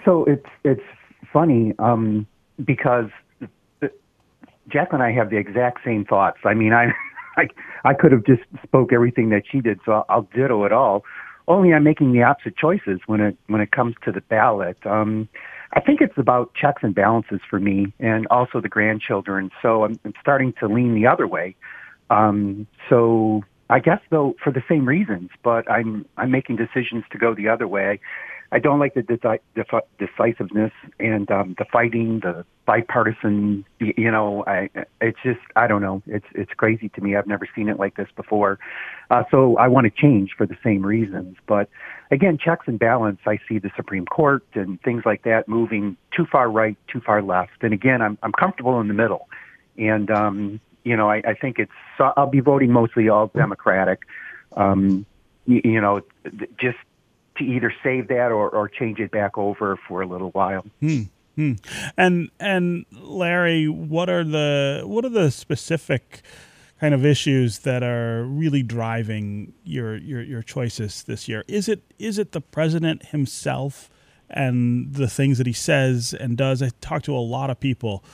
so 0.04 0.24
it's 0.24 0.46
it's 0.64 0.82
funny 1.32 1.74
um, 1.78 2.26
because 2.64 3.10
Jack 4.70 4.92
and 4.92 5.02
I 5.02 5.12
have 5.12 5.30
the 5.30 5.36
exact 5.36 5.80
same 5.84 6.04
thoughts. 6.04 6.38
I 6.44 6.54
mean, 6.54 6.72
I, 6.72 6.86
I 7.36 7.48
I 7.84 7.94
could 7.94 8.12
have 8.12 8.24
just 8.24 8.42
spoke 8.62 8.92
everything 8.92 9.30
that 9.30 9.42
she 9.50 9.60
did, 9.60 9.80
so 9.84 9.92
I'll, 9.92 10.06
I'll 10.08 10.28
ditto 10.34 10.64
it 10.64 10.72
all. 10.72 11.04
Only 11.48 11.72
I'm 11.72 11.82
making 11.82 12.12
the 12.12 12.22
opposite 12.22 12.56
choices 12.56 13.00
when 13.06 13.20
it 13.20 13.36
when 13.48 13.60
it 13.60 13.72
comes 13.72 13.94
to 14.04 14.12
the 14.12 14.20
ballot. 14.20 14.78
Um, 14.86 15.28
I 15.72 15.80
think 15.80 16.00
it's 16.00 16.16
about 16.18 16.54
checks 16.54 16.82
and 16.82 16.94
balances 16.94 17.40
for 17.48 17.60
me, 17.60 17.92
and 17.98 18.26
also 18.28 18.60
the 18.60 18.68
grandchildren. 18.68 19.50
So 19.62 19.84
I'm, 19.84 19.98
I'm 20.04 20.14
starting 20.20 20.52
to 20.60 20.66
lean 20.66 20.94
the 20.94 21.06
other 21.06 21.26
way. 21.26 21.56
Um, 22.10 22.66
so 22.88 23.42
I 23.70 23.78
guess 23.78 24.00
though 24.10 24.34
for 24.42 24.52
the 24.52 24.62
same 24.68 24.86
reasons, 24.86 25.30
but 25.42 25.70
I'm 25.70 26.04
I'm 26.16 26.30
making 26.30 26.56
decisions 26.56 27.04
to 27.12 27.18
go 27.18 27.34
the 27.34 27.48
other 27.48 27.68
way. 27.68 28.00
I 28.52 28.58
don't 28.58 28.80
like 28.80 28.94
the 28.94 29.02
deci- 29.02 29.80
decisiveness 29.98 30.72
and 30.98 31.30
um, 31.30 31.54
the 31.56 31.64
fighting, 31.72 32.18
the 32.20 32.44
bipartisan. 32.66 33.64
You 33.78 34.10
know, 34.10 34.42
I 34.44 34.68
it's 35.00 35.18
just 35.22 35.38
I 35.54 35.68
don't 35.68 35.82
know. 35.82 36.02
It's 36.06 36.26
it's 36.34 36.52
crazy 36.54 36.88
to 36.90 37.00
me. 37.00 37.14
I've 37.14 37.28
never 37.28 37.46
seen 37.54 37.68
it 37.68 37.78
like 37.78 37.96
this 37.96 38.08
before. 38.16 38.58
Uh, 39.08 39.22
so 39.30 39.56
I 39.56 39.68
want 39.68 39.84
to 39.84 39.90
change 39.90 40.32
for 40.36 40.46
the 40.46 40.56
same 40.64 40.84
reasons. 40.84 41.36
But 41.46 41.68
again, 42.10 42.38
checks 42.38 42.66
and 42.66 42.76
balance. 42.76 43.20
I 43.24 43.38
see 43.48 43.60
the 43.60 43.70
Supreme 43.76 44.06
Court 44.06 44.44
and 44.54 44.82
things 44.82 45.04
like 45.06 45.22
that 45.22 45.46
moving 45.46 45.96
too 46.10 46.26
far 46.26 46.50
right, 46.50 46.76
too 46.88 47.00
far 47.00 47.22
left. 47.22 47.62
And 47.62 47.72
again, 47.72 48.02
I'm 48.02 48.18
I'm 48.24 48.32
comfortable 48.32 48.80
in 48.80 48.88
the 48.88 48.94
middle. 48.94 49.28
And 49.78 50.10
um, 50.10 50.60
you 50.84 50.96
know, 50.96 51.10
I, 51.10 51.22
I 51.26 51.34
think 51.34 51.58
it's. 51.58 51.72
I'll 51.98 52.26
be 52.26 52.40
voting 52.40 52.72
mostly 52.72 53.08
all 53.08 53.28
Democratic. 53.28 54.02
Um, 54.56 55.06
you, 55.46 55.60
you 55.64 55.80
know, 55.80 56.02
just 56.58 56.78
to 57.38 57.44
either 57.44 57.72
save 57.82 58.08
that 58.08 58.32
or, 58.32 58.48
or 58.50 58.68
change 58.68 58.98
it 58.98 59.10
back 59.10 59.36
over 59.36 59.78
for 59.88 60.02
a 60.02 60.06
little 60.06 60.30
while. 60.30 60.64
Hmm. 60.80 61.02
Hmm. 61.36 61.52
And 61.96 62.30
and 62.38 62.86
Larry, 62.92 63.68
what 63.68 64.10
are 64.10 64.24
the 64.24 64.82
what 64.84 65.04
are 65.04 65.10
the 65.10 65.30
specific 65.30 66.22
kind 66.80 66.94
of 66.94 67.04
issues 67.04 67.60
that 67.60 67.82
are 67.82 68.24
really 68.24 68.62
driving 68.62 69.52
your 69.64 69.96
your, 69.96 70.22
your 70.22 70.42
choices 70.42 71.04
this 71.04 71.28
year? 71.28 71.44
Is 71.46 71.68
it 71.68 71.82
is 71.98 72.18
it 72.18 72.32
the 72.32 72.40
president 72.40 73.06
himself 73.06 73.90
and 74.28 74.94
the 74.94 75.08
things 75.08 75.38
that 75.38 75.46
he 75.46 75.52
says 75.52 76.14
and 76.18 76.36
does? 76.36 76.62
I 76.62 76.70
talk 76.80 77.02
to 77.04 77.14
a 77.14 77.18
lot 77.18 77.50
of 77.50 77.60
people 77.60 78.04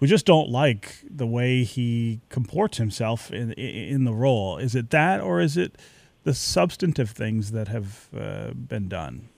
who 0.00 0.06
just 0.06 0.26
don't 0.26 0.48
like 0.48 0.96
the 1.08 1.26
way 1.26 1.62
he 1.62 2.20
comports 2.30 2.78
himself 2.78 3.30
in 3.30 3.52
in 3.52 4.04
the 4.04 4.14
role. 4.14 4.56
Is 4.58 4.74
it 4.74 4.90
that, 4.90 5.20
or 5.20 5.40
is 5.40 5.56
it 5.56 5.76
the 6.24 6.34
substantive 6.34 7.10
things 7.10 7.52
that 7.52 7.68
have 7.68 8.08
uh, 8.18 8.50
been 8.52 8.88
done? 8.88 9.28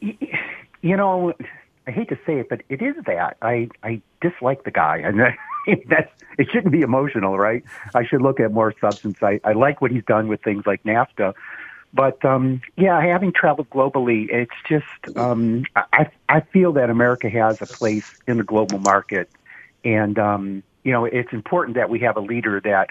You 0.84 0.96
know, 0.96 1.32
I 1.86 1.92
hate 1.92 2.08
to 2.08 2.18
say 2.26 2.40
it, 2.40 2.48
but 2.48 2.62
it 2.68 2.82
is 2.82 2.96
that 3.06 3.36
I 3.40 3.68
I 3.84 4.02
dislike 4.20 4.64
the 4.64 4.72
guy, 4.72 4.96
and 4.96 5.20
that's 5.88 6.10
it 6.36 6.48
shouldn't 6.50 6.72
be 6.72 6.80
emotional, 6.80 7.38
right? 7.38 7.62
I 7.94 8.04
should 8.04 8.20
look 8.20 8.40
at 8.40 8.52
more 8.52 8.74
substance. 8.80 9.22
I 9.22 9.38
I 9.44 9.52
like 9.52 9.80
what 9.80 9.92
he's 9.92 10.04
done 10.04 10.26
with 10.26 10.42
things 10.42 10.66
like 10.66 10.82
NAFTA. 10.82 11.34
But 11.94 12.24
um, 12.24 12.62
yeah, 12.76 13.00
having 13.00 13.32
traveled 13.32 13.70
globally, 13.70 14.28
it's 14.30 14.54
just 14.68 15.16
um, 15.16 15.66
I 15.76 16.10
I 16.28 16.40
feel 16.40 16.72
that 16.72 16.90
America 16.90 17.28
has 17.28 17.60
a 17.62 17.66
place 17.66 18.18
in 18.26 18.38
the 18.38 18.44
global 18.44 18.78
market, 18.78 19.30
and 19.84 20.18
um, 20.18 20.62
you 20.84 20.92
know 20.92 21.04
it's 21.04 21.32
important 21.32 21.76
that 21.76 21.90
we 21.90 22.00
have 22.00 22.16
a 22.16 22.20
leader 22.20 22.60
that 22.60 22.88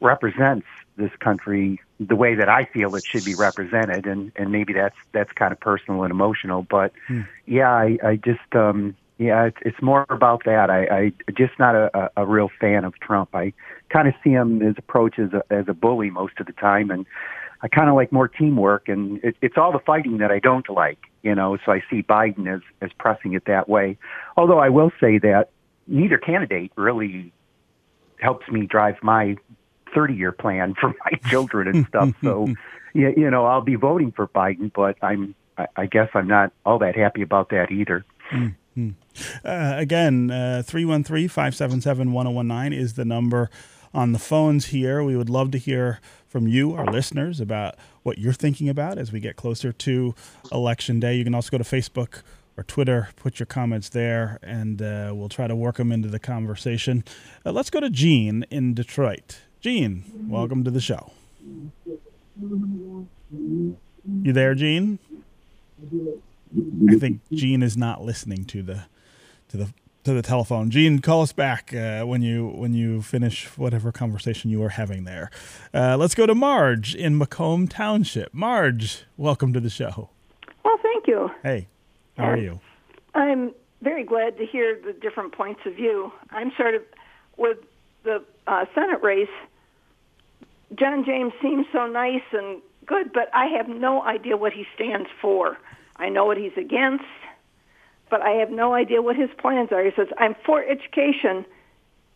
represents 0.00 0.66
this 0.96 1.10
country 1.18 1.80
the 2.00 2.16
way 2.16 2.34
that 2.34 2.48
I 2.48 2.64
feel 2.64 2.94
it 2.96 3.04
should 3.04 3.24
be 3.24 3.34
represented, 3.34 4.06
and 4.06 4.32
and 4.36 4.50
maybe 4.50 4.72
that's 4.72 4.96
that's 5.12 5.32
kind 5.32 5.52
of 5.52 5.60
personal 5.60 6.02
and 6.02 6.10
emotional. 6.10 6.62
But 6.62 6.92
hmm. 7.06 7.22
yeah, 7.46 7.70
I, 7.70 7.98
I 8.02 8.16
just 8.16 8.54
um, 8.54 8.96
yeah, 9.18 9.44
it's, 9.44 9.58
it's 9.62 9.82
more 9.82 10.06
about 10.10 10.44
that. 10.44 10.70
I, 10.70 10.84
I 10.84 11.12
just 11.32 11.58
not 11.58 11.74
a, 11.74 12.10
a 12.16 12.26
real 12.26 12.50
fan 12.60 12.84
of 12.84 12.98
Trump. 13.00 13.34
I 13.34 13.52
kind 13.90 14.08
of 14.08 14.14
see 14.24 14.30
him 14.30 14.60
his 14.60 14.76
approach 14.76 15.18
as 15.18 15.32
a 15.32 15.42
as 15.50 15.66
a 15.68 15.74
bully 15.74 16.10
most 16.10 16.40
of 16.40 16.46
the 16.46 16.52
time, 16.52 16.90
and 16.90 17.06
I 17.62 17.68
kind 17.68 17.88
of 17.88 17.94
like 17.94 18.10
more 18.10 18.28
teamwork. 18.28 18.88
And 18.88 19.22
it, 19.22 19.36
it's 19.40 19.56
all 19.56 19.72
the 19.72 19.78
fighting 19.78 20.18
that 20.18 20.30
I 20.30 20.40
don't 20.40 20.68
like, 20.68 20.98
you 21.22 21.34
know. 21.34 21.56
So 21.64 21.72
I 21.72 21.82
see 21.88 22.02
Biden 22.02 22.52
as 22.52 22.60
as 22.80 22.90
pressing 22.98 23.34
it 23.34 23.44
that 23.46 23.68
way. 23.68 23.96
Although 24.36 24.58
I 24.58 24.68
will 24.68 24.90
say 25.00 25.18
that 25.18 25.50
neither 25.86 26.18
candidate 26.18 26.72
really 26.76 27.32
helps 28.18 28.48
me 28.48 28.66
drive 28.66 28.96
my 29.02 29.36
30 29.94 30.14
year 30.14 30.32
plan 30.32 30.74
for 30.80 30.88
my 30.88 31.18
children 31.28 31.68
and 31.68 31.86
stuff. 31.86 32.10
so, 32.22 32.48
yeah, 32.94 33.10
you 33.16 33.30
know, 33.30 33.46
I'll 33.46 33.60
be 33.60 33.76
voting 33.76 34.12
for 34.12 34.28
Biden, 34.28 34.72
but 34.74 34.96
I'm, 35.02 35.34
I 35.76 35.86
guess 35.86 36.08
I'm 36.14 36.26
not 36.26 36.52
all 36.66 36.78
that 36.80 36.96
happy 36.96 37.22
about 37.22 37.50
that 37.50 37.70
either. 37.70 38.04
Mm-hmm. 38.32 38.90
Uh, 39.44 39.74
again, 39.76 40.30
uh, 40.30 40.62
313 40.66 41.28
577 41.28 42.12
1019 42.12 42.78
is 42.78 42.94
the 42.94 43.04
number 43.04 43.50
on 43.92 44.12
the 44.12 44.18
phones 44.18 44.66
here. 44.66 45.02
We 45.04 45.16
would 45.16 45.30
love 45.30 45.52
to 45.52 45.58
hear 45.58 46.00
from 46.26 46.48
you, 46.48 46.74
our 46.74 46.86
listeners, 46.86 47.40
about 47.40 47.76
what 48.02 48.18
you're 48.18 48.32
thinking 48.32 48.68
about 48.68 48.98
as 48.98 49.12
we 49.12 49.20
get 49.20 49.36
closer 49.36 49.70
to 49.70 50.14
Election 50.50 50.98
Day. 50.98 51.14
You 51.14 51.22
can 51.22 51.34
also 51.34 51.50
go 51.50 51.58
to 51.58 51.64
Facebook 51.64 52.22
or 52.56 52.62
Twitter, 52.64 53.08
put 53.16 53.38
your 53.38 53.46
comments 53.46 53.88
there, 53.88 54.38
and 54.42 54.80
uh, 54.80 55.12
we'll 55.14 55.28
try 55.28 55.46
to 55.46 55.56
work 55.56 55.76
them 55.76 55.90
into 55.90 56.08
the 56.08 56.18
conversation. 56.18 57.04
Uh, 57.44 57.52
let's 57.52 57.70
go 57.70 57.80
to 57.80 57.90
Gene 57.90 58.44
in 58.50 58.74
Detroit. 58.74 59.40
Gene, 59.60 60.04
welcome 60.28 60.62
to 60.64 60.70
the 60.70 60.80
show. 60.80 61.12
You 62.40 64.32
there, 64.32 64.54
Gene? 64.54 64.98
I 66.88 66.96
think 66.96 67.20
Gene 67.32 67.62
is 67.62 67.76
not 67.76 68.02
listening 68.02 68.44
to 68.46 68.62
the 68.62 68.84
to 69.48 69.56
the 69.56 69.74
to 70.04 70.12
the 70.12 70.22
telephone. 70.22 70.70
Gene, 70.70 71.00
call 71.00 71.22
us 71.22 71.32
back 71.32 71.72
uh, 71.74 72.02
when 72.04 72.22
you 72.22 72.46
when 72.46 72.74
you 72.74 73.02
finish 73.02 73.46
whatever 73.56 73.90
conversation 73.90 74.50
you 74.50 74.60
were 74.60 74.70
having 74.70 75.04
there. 75.04 75.30
Uh, 75.72 75.96
let's 75.96 76.14
go 76.14 76.26
to 76.26 76.34
Marge 76.34 76.94
in 76.94 77.16
Macomb 77.18 77.66
Township. 77.66 78.32
Marge, 78.32 79.04
welcome 79.16 79.52
to 79.52 79.60
the 79.60 79.70
show. 79.70 80.10
Well, 80.64 80.78
thank 80.82 81.06
you. 81.06 81.30
Hey, 81.42 81.68
how 82.16 82.30
are 82.30 82.36
you? 82.36 82.60
I'm 83.14 83.54
very 83.82 84.04
glad 84.04 84.38
to 84.38 84.46
hear 84.46 84.80
the 84.84 84.92
different 84.92 85.32
points 85.32 85.60
of 85.66 85.74
view. 85.74 86.12
I'm 86.30 86.52
sort 86.56 86.74
of 86.74 86.82
with 87.36 87.58
the 88.04 88.24
uh, 88.46 88.64
Senate 88.74 89.02
race. 89.02 89.28
John 90.74 91.04
James 91.04 91.32
seems 91.42 91.66
so 91.72 91.86
nice 91.86 92.22
and 92.32 92.60
good, 92.86 93.12
but 93.12 93.28
I 93.34 93.46
have 93.56 93.68
no 93.68 94.02
idea 94.02 94.36
what 94.36 94.52
he 94.52 94.66
stands 94.74 95.08
for. 95.20 95.58
I 95.96 96.08
know 96.08 96.24
what 96.24 96.36
he's 96.36 96.56
against, 96.56 97.04
but 98.10 98.20
I 98.22 98.30
have 98.38 98.50
no 98.50 98.74
idea 98.74 99.02
what 99.02 99.16
his 99.16 99.30
plans 99.38 99.70
are. 99.72 99.84
He 99.84 99.90
says, 99.94 100.08
I'm 100.18 100.34
for 100.44 100.62
education, 100.62 101.44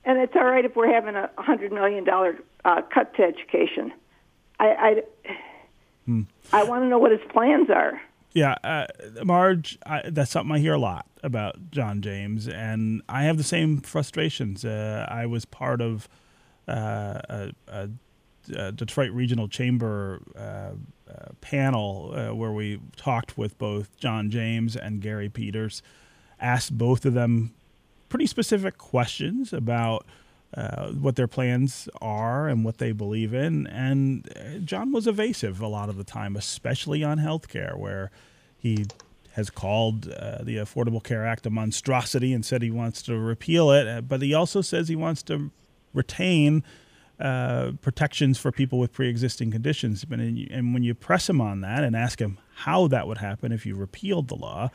and 0.04 0.18
it's 0.18 0.34
all 0.34 0.44
right 0.44 0.64
if 0.64 0.74
we're 0.74 0.92
having 0.92 1.14
a 1.14 1.30
$100 1.38 1.70
million 1.70 2.06
uh, 2.64 2.82
cut 2.92 3.14
to 3.14 3.22
education. 3.22 3.92
I, 4.58 4.66
I, 4.66 5.02
hmm. 6.06 6.22
I 6.52 6.64
want 6.64 6.82
to 6.82 6.88
know 6.88 6.98
what 6.98 7.12
his 7.12 7.20
plans 7.30 7.70
are. 7.70 8.00
Yeah, 8.38 8.54
uh, 8.62 8.86
Marge, 9.24 9.78
I, 9.84 10.10
that's 10.10 10.30
something 10.30 10.54
I 10.54 10.60
hear 10.60 10.74
a 10.74 10.78
lot 10.78 11.06
about 11.24 11.72
John 11.72 12.02
James, 12.02 12.46
and 12.46 13.02
I 13.08 13.24
have 13.24 13.36
the 13.36 13.42
same 13.42 13.80
frustrations. 13.80 14.64
Uh, 14.64 15.04
I 15.08 15.26
was 15.26 15.44
part 15.44 15.80
of 15.80 16.08
uh, 16.68 17.20
a, 17.28 17.52
a 17.66 18.70
Detroit 18.70 19.10
Regional 19.10 19.48
Chamber 19.48 20.22
uh, 20.36 20.40
uh, 21.12 21.32
panel 21.40 22.12
uh, 22.14 22.32
where 22.32 22.52
we 22.52 22.78
talked 22.94 23.36
with 23.36 23.58
both 23.58 23.98
John 23.98 24.30
James 24.30 24.76
and 24.76 25.02
Gary 25.02 25.28
Peters, 25.28 25.82
asked 26.38 26.78
both 26.78 27.04
of 27.04 27.14
them 27.14 27.52
pretty 28.08 28.28
specific 28.28 28.78
questions 28.78 29.52
about 29.52 30.06
uh, 30.54 30.88
what 30.92 31.16
their 31.16 31.28
plans 31.28 31.88
are 32.00 32.48
and 32.48 32.64
what 32.64 32.78
they 32.78 32.92
believe 32.92 33.34
in. 33.34 33.66
And 33.66 34.28
uh, 34.36 34.58
John 34.58 34.92
was 34.92 35.06
evasive 35.06 35.60
a 35.60 35.68
lot 35.68 35.88
of 35.88 35.96
the 35.96 36.04
time, 36.04 36.36
especially 36.36 37.04
on 37.04 37.18
health 37.18 37.48
care, 37.48 37.74
where 37.76 38.10
he 38.56 38.86
has 39.32 39.50
called 39.50 40.02
the 40.02 40.56
Affordable 40.56 41.02
Care 41.02 41.24
Act 41.24 41.46
a 41.46 41.50
monstrosity 41.50 42.32
and 42.32 42.44
said 42.44 42.60
he 42.60 42.72
wants 42.72 43.02
to 43.02 43.16
repeal 43.16 43.70
it, 43.70 44.08
but 44.08 44.20
he 44.20 44.34
also 44.34 44.60
says 44.60 44.88
he 44.88 44.96
wants 44.96 45.22
to 45.24 45.52
retain 45.94 46.64
uh, 47.20 47.72
protections 47.82 48.38
for 48.38 48.52
people 48.52 48.78
with 48.78 48.92
pre-existing 48.92 49.50
conditions. 49.50 50.04
But 50.04 50.20
And 50.20 50.72
when 50.72 50.82
you 50.82 50.94
press 50.94 51.28
him 51.28 51.40
on 51.40 51.60
that 51.62 51.84
and 51.84 51.96
ask 51.96 52.20
him 52.20 52.38
how 52.54 52.88
that 52.88 53.06
would 53.06 53.18
happen 53.18 53.52
if 53.52 53.66
you 53.66 53.74
repealed 53.74 54.28
the 54.28 54.36
law, 54.36 54.70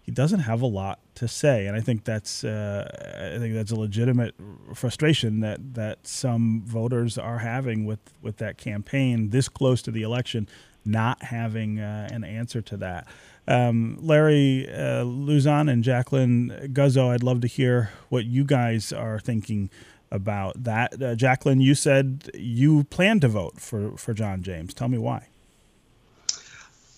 he 0.00 0.12
doesn't 0.12 0.40
have 0.40 0.62
a 0.62 0.66
lot 0.66 1.00
to 1.16 1.28
say. 1.28 1.66
And 1.66 1.76
I 1.76 1.80
think 1.80 2.04
that's 2.04 2.44
uh, 2.44 3.34
I 3.34 3.38
think 3.38 3.54
that's 3.54 3.70
a 3.70 3.76
legitimate 3.76 4.34
frustration 4.74 5.40
that 5.40 5.74
that 5.74 6.06
some 6.06 6.62
voters 6.64 7.18
are 7.18 7.38
having 7.38 7.84
with 7.84 8.00
with 8.20 8.38
that 8.38 8.58
campaign 8.58 9.30
this 9.30 9.48
close 9.48 9.82
to 9.82 9.90
the 9.90 10.02
election, 10.02 10.48
not 10.84 11.22
having 11.22 11.80
uh, 11.80 12.08
an 12.10 12.24
answer 12.24 12.60
to 12.62 12.76
that. 12.78 13.06
Um, 13.48 13.98
Larry 14.00 14.72
uh, 14.72 15.02
Luzon 15.02 15.68
and 15.68 15.82
Jacqueline 15.82 16.70
Guzzo, 16.72 17.10
I'd 17.10 17.24
love 17.24 17.40
to 17.40 17.48
hear 17.48 17.90
what 18.08 18.24
you 18.24 18.44
guys 18.44 18.92
are 18.92 19.18
thinking 19.18 19.68
about 20.12 20.62
that. 20.62 21.02
Uh, 21.02 21.14
Jacqueline, 21.14 21.60
you 21.60 21.74
said 21.74 22.30
you 22.34 22.84
plan 22.84 23.18
to 23.20 23.28
vote 23.28 23.58
for, 23.58 23.96
for 23.96 24.14
John 24.14 24.42
James. 24.42 24.74
Tell 24.74 24.88
me 24.88 24.98
why. 24.98 25.26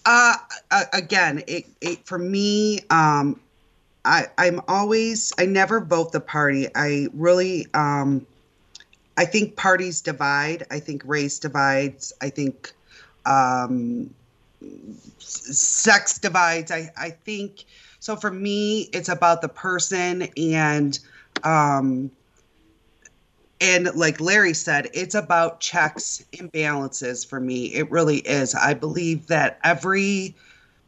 Uh, 0.04 0.36
again, 0.92 1.42
it, 1.46 1.64
it 1.80 2.06
for 2.06 2.18
me, 2.18 2.80
um, 2.90 3.40
I, 4.04 4.26
I'm 4.36 4.60
always, 4.68 5.32
I 5.38 5.46
never 5.46 5.80
vote 5.80 6.12
the 6.12 6.20
party. 6.20 6.68
I 6.74 7.08
really, 7.14 7.66
um, 7.74 8.26
I 9.16 9.24
think 9.24 9.56
parties 9.56 10.00
divide. 10.00 10.66
I 10.70 10.80
think 10.80 11.02
race 11.04 11.38
divides. 11.38 12.12
I 12.20 12.30
think 12.30 12.72
um, 13.24 14.12
sex 15.18 16.18
divides. 16.18 16.70
I, 16.70 16.90
I 16.96 17.10
think 17.10 17.64
so. 18.00 18.16
For 18.16 18.30
me, 18.30 18.82
it's 18.92 19.08
about 19.08 19.40
the 19.40 19.48
person 19.48 20.28
and 20.36 20.98
um, 21.42 22.10
and 23.60 23.94
like 23.94 24.20
Larry 24.20 24.52
said, 24.52 24.90
it's 24.92 25.14
about 25.14 25.60
checks 25.60 26.24
and 26.38 26.50
balances 26.52 27.24
for 27.24 27.40
me. 27.40 27.66
It 27.66 27.90
really 27.90 28.18
is. 28.18 28.54
I 28.54 28.74
believe 28.74 29.28
that 29.28 29.58
every 29.64 30.34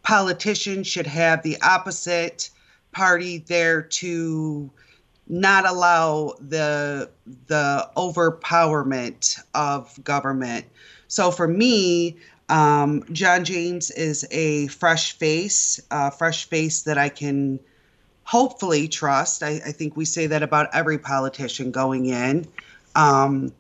politician 0.03 0.83
should 0.83 1.07
have 1.07 1.43
the 1.43 1.57
opposite 1.63 2.51
party 2.97 3.37
there 3.37 3.83
to 3.83 4.71
not 5.29 5.69
allow 5.69 6.33
the 6.41 7.11
the 7.47 7.91
overpowerment 7.95 9.39
of 9.55 10.03
government. 10.03 10.65
So 11.07 11.31
for 11.31 11.47
me, 11.47 12.17
um, 12.49 13.05
John 13.13 13.45
James 13.45 13.91
is 13.91 14.27
a 14.31 14.69
fresh 14.69 15.13
face, 15.19 15.79
a 15.91 16.11
fresh 16.11 16.49
face 16.49 16.83
that 16.83 16.97
I 16.97 17.11
can 17.11 17.61
hopefully 18.25 18.89
trust. 18.89 19.43
I, 19.43 19.61
I, 19.67 19.73
think 19.73 19.97
we 19.97 20.05
say 20.05 20.29
that 20.29 20.43
about 20.43 20.75
every 20.75 20.99
politician 20.99 21.71
going 21.73 22.07
in. 22.07 22.47
Um, 22.95 23.53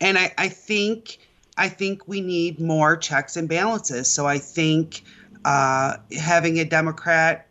and 0.00 0.18
I, 0.18 0.34
I, 0.36 0.48
think 0.48 1.18
I 1.56 1.68
think 1.68 2.08
we 2.08 2.20
need 2.20 2.60
more 2.60 2.96
checks 2.96 3.36
and 3.36 3.48
balances. 3.48 4.08
So 4.08 4.26
I 4.26 4.38
think 4.38 5.02
uh, 5.44 5.96
having 6.18 6.58
a 6.58 6.64
Democrat 6.64 7.46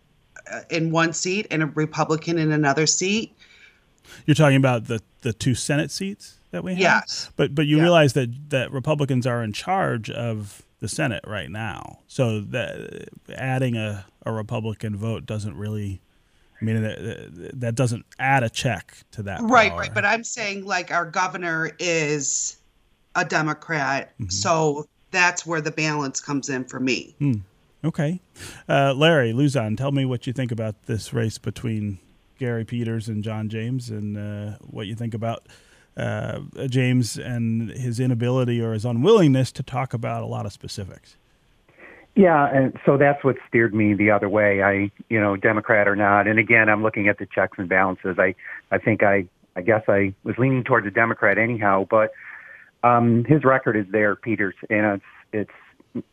in 0.70 0.92
one 0.92 1.14
seat 1.14 1.48
and 1.52 1.64
a 1.64 1.68
Republican 1.68 2.38
in 2.38 2.52
another 2.52 2.88
seat. 2.88 3.36
You're 4.26 4.36
talking 4.36 4.58
about 4.58 4.86
the 4.86 5.02
the 5.22 5.34
two 5.34 5.56
Senate 5.56 5.92
seats 5.92 6.38
that 6.52 6.64
we 6.64 6.74
have. 6.74 6.80
Yes. 6.80 7.32
But 7.36 7.54
but 7.56 7.68
you 7.68 7.78
yeah. 7.78 7.84
realize 7.84 8.14
that 8.14 8.50
that 8.50 8.72
Republicans 8.72 9.28
are 9.28 9.44
in 9.44 9.54
charge 9.54 10.10
of 10.10 10.64
the 10.80 10.88
Senate 10.88 11.24
right 11.28 11.50
now. 11.50 12.00
So 12.08 12.42
that 12.42 13.10
adding 13.36 13.76
a, 13.76 14.06
a 14.26 14.32
Republican 14.32 14.96
vote 14.96 15.26
doesn't 15.26 15.56
really 15.56 16.02
I 16.62 16.66
mean, 16.66 16.82
that, 16.82 17.52
that 17.54 17.76
doesn't 17.76 18.06
add 18.20 18.44
a 18.44 18.50
check 18.50 18.98
to 19.12 19.24
that. 19.24 19.42
Right, 19.42 19.72
power. 19.72 19.80
right. 19.80 19.94
But 19.94 20.06
I'm 20.06 20.24
saying 20.24 20.66
like 20.66 20.92
our 20.92 21.06
governor 21.06 21.72
is 21.80 22.58
a 23.16 23.24
Democrat, 23.24 24.12
mm-hmm. 24.14 24.30
so 24.30 24.88
that's 25.12 25.46
where 25.46 25.62
the 25.62 25.72
balance 25.72 26.20
comes 26.20 26.50
in 26.50 26.66
for 26.66 26.80
me. 26.80 27.16
Hmm. 27.20 27.34
Okay, 27.84 28.20
uh, 28.68 28.94
Larry 28.94 29.32
Luzon, 29.32 29.78
tell 29.78 29.92
me 29.92 30.04
what 30.04 30.28
you 30.28 30.34
think 30.34 30.52
about 30.52 30.84
this 30.84 31.14
race 31.14 31.38
between 31.38 32.00
Gary 32.38 32.66
Peters 32.66 33.08
and 33.08 33.24
John 33.24 33.48
James, 33.48 33.90
and 33.90 34.18
uh, 34.18 34.58
what 34.60 34.88
you 34.88 34.96
think 34.96 35.14
about 35.14 35.44
uh, 35.96 36.40
James 36.68 37.18
and 37.18 37.70
his 37.70 38.00
inability 38.00 38.62
or 38.62 38.74
his 38.74 38.84
unwillingness 38.84 39.52
to 39.54 39.64
talk 39.64 39.94
about 39.94 40.24
a 40.24 40.26
lot 40.26 40.46
of 40.46 40.52
specifics. 40.52 41.16
Yeah, 42.16 42.54
and 42.54 42.78
so 42.86 42.98
that's 42.98 43.24
what 43.24 43.38
steered 43.48 43.74
me 43.74 43.94
the 43.94 44.12
other 44.12 44.28
way. 44.28 44.62
I, 44.62 44.92
you 45.10 45.20
know, 45.20 45.38
Democrat 45.38 45.88
or 45.88 45.96
not, 45.96 46.28
and 46.28 46.38
again, 46.38 46.68
I'm 46.68 46.84
looking 46.84 47.08
at 47.08 47.18
the 47.18 47.28
checks 47.34 47.58
and 47.58 47.70
balances. 47.70 48.18
I, 48.20 48.36
I 48.72 48.78
think 48.78 49.04
I, 49.04 49.26
I 49.56 49.62
guess 49.62 49.84
I 49.88 50.14
was 50.26 50.38
leaning 50.38 50.66
towards 50.66 50.86
a 50.86 50.92
Democrat 50.92 51.38
anyhow, 51.38 51.88
but 51.90 52.12
um, 52.84 53.24
his 53.26 53.46
record 53.46 53.78
is 53.78 53.86
there, 53.92 54.18
Peters, 54.18 54.56
and 54.70 54.86
it's 54.86 55.04
it's 55.32 55.52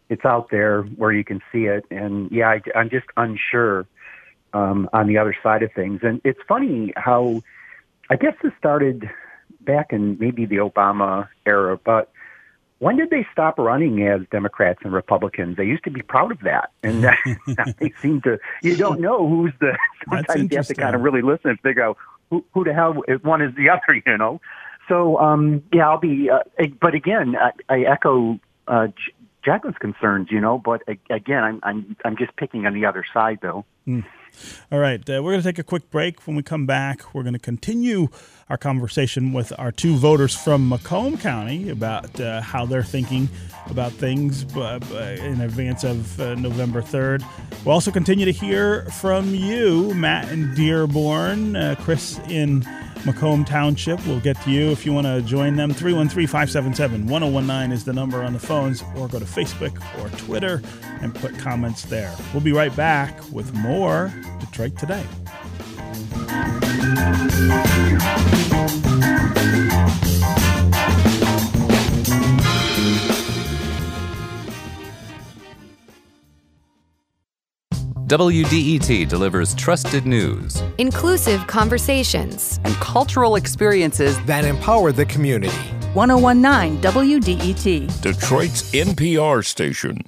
it's 0.09 0.25
out 0.25 0.50
there 0.50 0.83
where 0.83 1.12
you 1.12 1.25
can 1.25 1.40
see 1.52 1.64
it. 1.64 1.85
And 1.90 2.30
yeah, 2.30 2.49
I, 2.49 2.61
I'm 2.75 2.90
just 2.90 3.06
unsure 3.16 3.87
um, 4.52 4.88
on 4.92 5.06
the 5.06 5.18
other 5.18 5.37
side 5.42 5.62
of 5.62 5.73
things. 5.73 6.00
And 6.02 6.21
it's 6.25 6.40
funny 6.49 6.92
how 6.97 7.42
I 8.11 8.16
guess 8.16 8.35
this 8.42 8.52
started 8.59 9.09
back 9.61 9.92
in 9.92 10.16
maybe 10.18 10.47
the 10.47 10.56
Obama 10.56 11.28
era, 11.45 11.78
but 11.83 12.11
when 12.78 12.97
did 12.97 13.11
they 13.11 13.26
stop 13.33 13.59
running 13.59 14.06
as 14.06 14.21
Democrats 14.30 14.80
and 14.85 14.92
Republicans? 14.92 15.56
They 15.56 15.64
used 15.64 15.85
to 15.85 15.90
be 15.90 16.02
proud 16.02 16.30
of 16.30 16.40
that, 16.40 16.71
and 16.83 17.02
they 17.78 17.92
seem 18.02 18.21
to. 18.23 18.38
You 18.62 18.76
don't 18.76 19.00
know 19.00 19.26
who's 19.26 19.52
the. 19.61 19.78
Sometimes 20.11 20.50
you 20.50 20.56
have 20.59 20.66
to 20.66 20.75
kind 20.75 20.95
of 20.95 21.00
really 21.00 21.23
listen 21.23 21.50
and 21.50 21.61
figure 21.61 21.83
out 21.83 21.97
who, 22.28 22.45
who 22.52 22.64
the 22.64 22.75
hell 22.75 23.02
one 23.23 23.40
is 23.40 23.54
the 23.56 23.68
other. 23.71 24.02
You 24.04 24.18
know, 24.18 24.40
so 24.88 25.18
um, 25.18 25.62
yeah, 25.73 25.88
I'll 25.88 25.99
be. 25.99 26.28
Uh, 26.30 26.40
but 26.80 26.95
again, 26.95 27.35
I, 27.37 27.52
I 27.75 27.80
echo 27.85 28.38
uh, 28.68 28.88
Jacqueline's 29.46 29.78
concerns. 29.78 30.28
You 30.30 30.40
know, 30.40 30.58
but 30.58 30.82
again, 31.08 31.42
I'm 31.42 31.60
I'm 31.62 31.96
I'm 32.04 32.16
just 32.16 32.36
picking 32.36 32.66
on 32.66 32.74
the 32.74 32.84
other 32.84 33.04
side, 33.14 33.38
though. 33.40 33.64
Mm. 33.86 34.04
All 34.70 34.78
right, 34.78 35.00
uh, 35.08 35.22
we're 35.22 35.32
going 35.32 35.42
to 35.42 35.48
take 35.48 35.58
a 35.58 35.64
quick 35.64 35.90
break. 35.90 36.26
When 36.26 36.36
we 36.36 36.42
come 36.42 36.66
back, 36.66 37.14
we're 37.14 37.22
going 37.22 37.32
to 37.32 37.38
continue 37.38 38.08
our 38.50 38.58
conversation 38.58 39.32
with 39.32 39.52
our 39.58 39.72
two 39.72 39.96
voters 39.96 40.36
from 40.36 40.68
Macomb 40.68 41.16
County 41.16 41.70
about 41.70 42.20
uh, 42.20 42.40
how 42.40 42.66
they're 42.66 42.82
thinking 42.82 43.28
about 43.70 43.92
things 43.92 44.44
uh, 44.56 44.78
in 45.20 45.40
advance 45.40 45.84
of 45.84 46.20
uh, 46.20 46.34
November 46.34 46.82
3rd. 46.82 47.24
We'll 47.64 47.74
also 47.74 47.90
continue 47.90 48.26
to 48.26 48.32
hear 48.32 48.82
from 48.86 49.34
you, 49.34 49.94
Matt 49.94 50.30
in 50.30 50.54
Dearborn, 50.54 51.56
uh, 51.56 51.76
Chris 51.80 52.18
in 52.28 52.60
Macomb 53.06 53.44
Township. 53.44 54.04
We'll 54.06 54.20
get 54.20 54.38
to 54.42 54.50
you 54.50 54.70
if 54.72 54.84
you 54.84 54.92
want 54.92 55.06
to 55.06 55.22
join 55.22 55.56
them. 55.56 55.72
313 55.72 56.26
577 56.26 57.06
1019 57.06 57.72
is 57.72 57.84
the 57.84 57.92
number 57.92 58.22
on 58.22 58.32
the 58.32 58.38
phones, 58.38 58.82
or 58.96 59.08
go 59.08 59.18
to 59.18 59.25
Facebook 59.25 59.80
or 60.02 60.10
Twitter 60.18 60.60
and 61.00 61.14
put 61.14 61.38
comments 61.38 61.84
there. 61.84 62.14
We'll 62.34 62.42
be 62.42 62.52
right 62.52 62.75
back 62.75 63.18
with 63.30 63.54
more 63.54 64.12
Detroit 64.40 64.76
Today. 64.76 65.06
WDET 78.06 79.08
delivers 79.08 79.52
trusted 79.56 80.06
news, 80.06 80.62
inclusive 80.78 81.44
conversations, 81.48 82.60
and 82.62 82.72
cultural 82.76 83.34
experiences 83.34 84.16
that 84.26 84.44
empower 84.44 84.92
the 84.92 85.04
community. 85.06 85.56
1019 85.92 86.80
WDET, 86.80 88.00
Detroit's 88.02 88.70
NPR 88.70 89.44
station. 89.44 89.98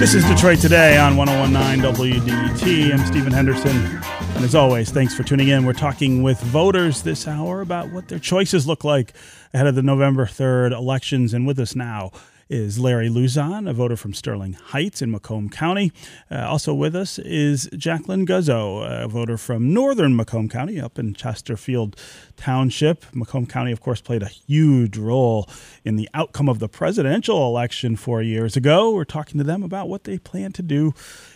This 0.00 0.14
is 0.14 0.24
Detroit 0.24 0.60
Today 0.60 0.96
on 0.96 1.18
1019 1.18 1.92
WDET. 1.92 2.94
I'm 2.94 3.04
Stephen 3.04 3.34
Henderson. 3.34 4.02
And 4.34 4.44
as 4.44 4.54
always, 4.54 4.90
thanks 4.90 5.14
for 5.14 5.22
tuning 5.22 5.48
in. 5.48 5.64
We're 5.64 5.72
talking 5.72 6.22
with 6.22 6.40
voters 6.40 7.02
this 7.02 7.28
hour 7.28 7.60
about 7.60 7.90
what 7.90 8.08
their 8.08 8.18
choices 8.18 8.66
look 8.66 8.82
like 8.82 9.12
ahead 9.54 9.66
of 9.66 9.74
the 9.74 9.82
November 9.82 10.26
3rd 10.26 10.72
elections. 10.72 11.32
And 11.32 11.46
with 11.46 11.58
us 11.58 11.76
now 11.76 12.10
is 12.52 12.78
Larry 12.78 13.08
Luzon, 13.08 13.66
a 13.66 13.72
voter 13.72 13.96
from 13.96 14.12
Sterling 14.12 14.52
Heights 14.52 15.00
in 15.00 15.10
Macomb 15.10 15.48
County. 15.48 15.90
Uh, 16.30 16.46
also 16.46 16.74
with 16.74 16.94
us 16.94 17.18
is 17.18 17.66
Jacqueline 17.74 18.26
Guzzo, 18.26 19.04
a 19.04 19.08
voter 19.08 19.38
from 19.38 19.72
northern 19.72 20.14
Macomb 20.14 20.50
County 20.50 20.78
up 20.78 20.98
in 20.98 21.14
Chesterfield 21.14 21.98
Township. 22.36 23.06
Macomb 23.14 23.46
County, 23.46 23.72
of 23.72 23.80
course, 23.80 24.02
played 24.02 24.22
a 24.22 24.28
huge 24.28 24.98
role 24.98 25.48
in 25.82 25.96
the 25.96 26.10
outcome 26.12 26.46
of 26.46 26.58
the 26.58 26.68
presidential 26.68 27.46
election 27.46 27.96
four 27.96 28.20
years 28.20 28.54
ago. 28.54 28.90
We're 28.90 29.04
talking 29.04 29.38
to 29.38 29.44
them 29.44 29.62
about 29.62 29.88
what 29.88 30.04
they 30.04 30.18
plan 30.18 30.52
to 30.52 30.62
do 30.62 30.92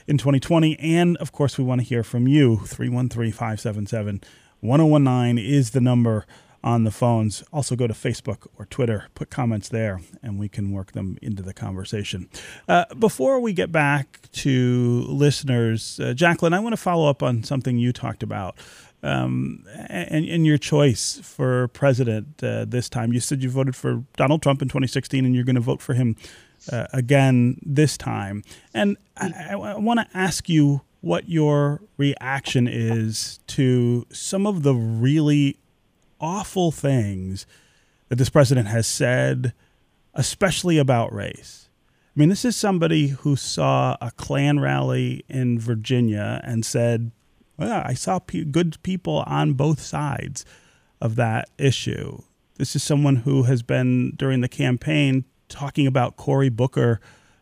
in 0.07 0.19
2020. 0.19 0.79
And 0.79 1.17
of 1.17 1.33
course, 1.33 1.57
we 1.57 1.65
want 1.65 1.81
to 1.81 1.87
hear 1.87 2.03
from 2.03 2.29
you. 2.29 2.59
313 2.59 3.33
577 3.33 4.21
1019 4.61 5.39
is 5.39 5.71
the 5.71 5.81
number 5.81 6.27
on 6.67 6.83
the 6.83 6.91
phones. 6.91 7.45
Also, 7.53 7.77
go 7.77 7.87
to 7.87 7.95
Facebook 7.95 8.49
or 8.59 8.67
Twitter, 8.67 9.07
put 9.15 9.31
comments 9.31 9.69
there, 9.69 10.01
and 10.21 10.37
we 10.37 10.49
can 10.49 10.73
work 10.73 10.93
them 10.93 11.17
into 11.23 11.41
the 11.41 11.55
conversation. 11.55 12.29
Uh, 12.69 12.85
before 12.99 13.39
we 13.39 13.53
get 13.53 13.71
back 13.71 14.29
to 14.33 15.07
listeners, 15.09 16.01
uh, 16.01 16.13
Jacqueline, 16.13 16.53
I 16.53 16.59
want 16.59 16.73
to 16.73 16.77
follow 16.77 17.09
up 17.09 17.23
on 17.23 17.45
something 17.45 17.79
you 17.79 17.93
talked 17.93 18.25
about. 18.25 18.57
Um, 19.05 19.65
and, 19.89 20.27
and, 20.27 20.47
your 20.47 20.59
choice 20.59 21.21
for 21.23 21.69
president 21.69 22.43
uh, 22.43 22.65
this 22.65 22.89
time. 22.89 23.13
You 23.13 23.21
said 23.21 23.41
you 23.43 23.51
voted 23.51 23.77
for 23.77 24.03
Donald 24.17 24.43
Trump 24.43 24.63
in 24.63 24.69
2016 24.69 25.25
and 25.25 25.35
you're 25.35 25.45
going 25.45 25.55
to 25.55 25.61
vote 25.61 25.81
for 25.81 25.95
him 25.95 26.17
uh, 26.73 26.87
again 26.93 27.61
this 27.65 27.97
time. 27.97 28.43
And 28.75 28.97
I, 29.17 29.53
I 29.53 29.77
want 29.77 30.01
to 30.01 30.09
ask 30.17 30.49
you 30.49 30.81
what 31.03 31.29
your 31.29 31.83
reaction 31.99 32.67
is 32.67 33.39
to 33.49 34.07
some 34.11 34.47
of 34.47 34.65
the 34.65 34.75
really 34.75 35.59
awful 36.21 36.71
things 36.73 37.47
that 38.09 38.17
this 38.17 38.31
president 38.31 38.69
has 38.69 38.87
said, 38.87 39.53
especially 40.15 40.79
about 40.79 41.13
race. 41.13 41.69
I 42.15 42.21
mean, 42.21 42.29
this 42.29 42.45
is 42.45 42.57
somebody 42.57 43.09
who 43.09 43.37
saw 43.37 43.97
a 44.01 44.11
Klan 44.13 44.59
rally 44.59 45.25
in 45.29 45.59
Virginia 45.59 46.41
and 46.45 46.65
said, 46.65 47.11
well, 47.59 47.83
I 47.85 47.95
saw 47.95 48.21
good 48.51 48.83
people 48.83 49.25
on 49.27 49.53
both 49.53 49.81
sides 49.81 50.45
of 51.01 51.17
that 51.17 51.51
issue. 51.59 52.23
This 52.57 52.75
is 52.75 52.83
someone 52.83 53.17
who 53.17 53.43
has 53.43 53.63
been, 53.63 54.13
during 54.17 54.41
the 54.41 54.49
campaign, 54.49 55.25
talking 55.49 55.87
about 55.87 56.17
Cory 56.17 56.49
Booker, 56.49 57.01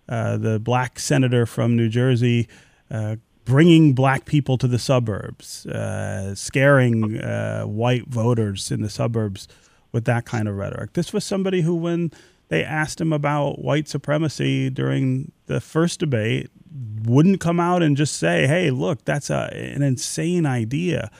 uh, 0.09 0.37
the 0.37 0.59
black 0.59 0.99
senator 0.99 1.47
from 1.47 1.77
New 1.77 1.89
Jersey, 1.89 2.49
uh, 2.91 3.17
bringing 3.45 3.93
black 3.93 4.25
people 4.25 4.57
to 4.59 4.67
the 4.67 4.79
suburbs, 4.79 5.67
uh, 5.67 6.35
scaring 6.35 7.21
uh, 7.21 7.65
white 7.65 8.07
voters 8.07 8.71
in 8.71 8.83
the 8.83 8.91
suburbs 8.91 9.49
with 9.93 10.05
that 10.07 10.25
kind 10.25 10.49
of 10.49 10.57
rhetoric. 10.57 10.95
This 10.95 11.13
was 11.13 11.25
somebody 11.25 11.61
who, 11.61 11.75
when 11.75 12.11
they 12.49 12.65
asked 12.65 13.01
him 13.01 13.13
about 13.13 13.63
white 13.63 13.89
supremacy 13.89 14.71
during 14.71 15.33
the 15.47 15.61
first 15.61 16.01
debate, 16.01 16.51
wouldn't 17.05 17.41
come 17.41 17.61
out 17.61 17.83
and 17.83 17.97
just 17.97 18.17
say, 18.17 18.47
"Hey, 18.47 18.71
look, 18.71 19.05
that's 19.05 19.31
a, 19.31 19.51
an 19.55 19.83
insane 19.83 20.47
idea." 20.47 21.11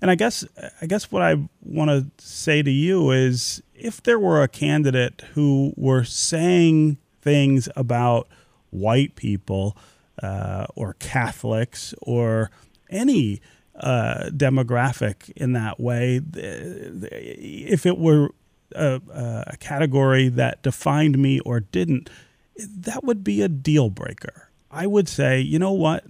And 0.00 0.10
I 0.10 0.14
guess 0.14 0.44
I 0.80 0.86
guess 0.86 1.12
what 1.12 1.22
I 1.22 1.36
want 1.62 1.90
to 1.90 2.24
say 2.24 2.62
to 2.62 2.70
you 2.70 3.10
is, 3.10 3.62
if 3.74 4.02
there 4.02 4.18
were 4.18 4.42
a 4.42 4.48
candidate 4.48 5.22
who 5.34 5.74
were 5.76 6.04
saying 6.04 6.98
things 7.20 7.68
about 7.76 8.28
white 8.70 9.14
people 9.14 9.76
uh, 10.22 10.66
or 10.74 10.94
Catholics 10.94 11.94
or 12.02 12.50
any 12.90 13.40
uh, 13.74 14.30
demographic 14.30 15.30
in 15.36 15.52
that 15.52 15.80
way. 15.80 16.20
If 16.34 17.86
it 17.86 17.98
were 17.98 18.30
a, 18.74 19.00
a, 19.48 19.56
category 19.58 20.28
that 20.28 20.62
defined 20.62 21.18
me 21.18 21.40
or 21.40 21.60
didn't, 21.60 22.10
that 22.56 23.04
would 23.04 23.24
be 23.24 23.42
a 23.42 23.48
deal 23.48 23.90
breaker. 23.90 24.50
I 24.70 24.86
would 24.86 25.08
say, 25.08 25.40
you 25.40 25.58
know 25.58 25.72
what? 25.72 26.04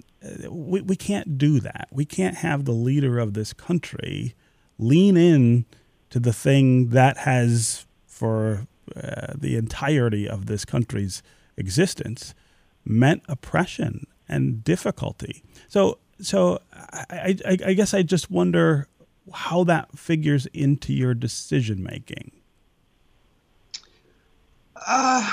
We, 0.49 0.81
we 0.83 0.97
can't 0.97 1.39
do 1.39 1.61
that. 1.61 1.89
We 1.91 2.05
can't 2.05 2.37
have 2.37 2.65
the 2.65 2.73
leader 2.73 3.19
of 3.19 3.35
this 3.35 3.53
country 3.53 4.35
lean 4.79 5.17
in 5.17 5.65
to 6.11 6.21
the 6.21 6.33
thing 6.33 6.91
that 6.91 7.19
has, 7.19 7.87
for 8.07 8.67
uh, 8.97 9.33
the 9.35 9.57
entirety 9.57 10.29
of 10.29 10.47
this 10.47 10.65
country's 10.65 11.23
existence, 11.57 12.35
meant 12.85 13.23
oppression 13.29 14.07
and 14.29 14.65
difficulty. 14.65 15.43
So, 15.69 15.99
so 16.21 16.61
I, 16.73 17.37
I, 17.45 17.59
I 17.67 17.73
guess 17.75 17.95
I 17.95 18.03
just 18.03 18.31
wonder 18.31 18.89
how 19.33 19.65
that 19.65 19.97
figures 19.99 20.47
into 20.47 20.93
your 20.93 21.15
decision 21.15 21.83
making. 21.83 22.33
Uh, 24.85 25.33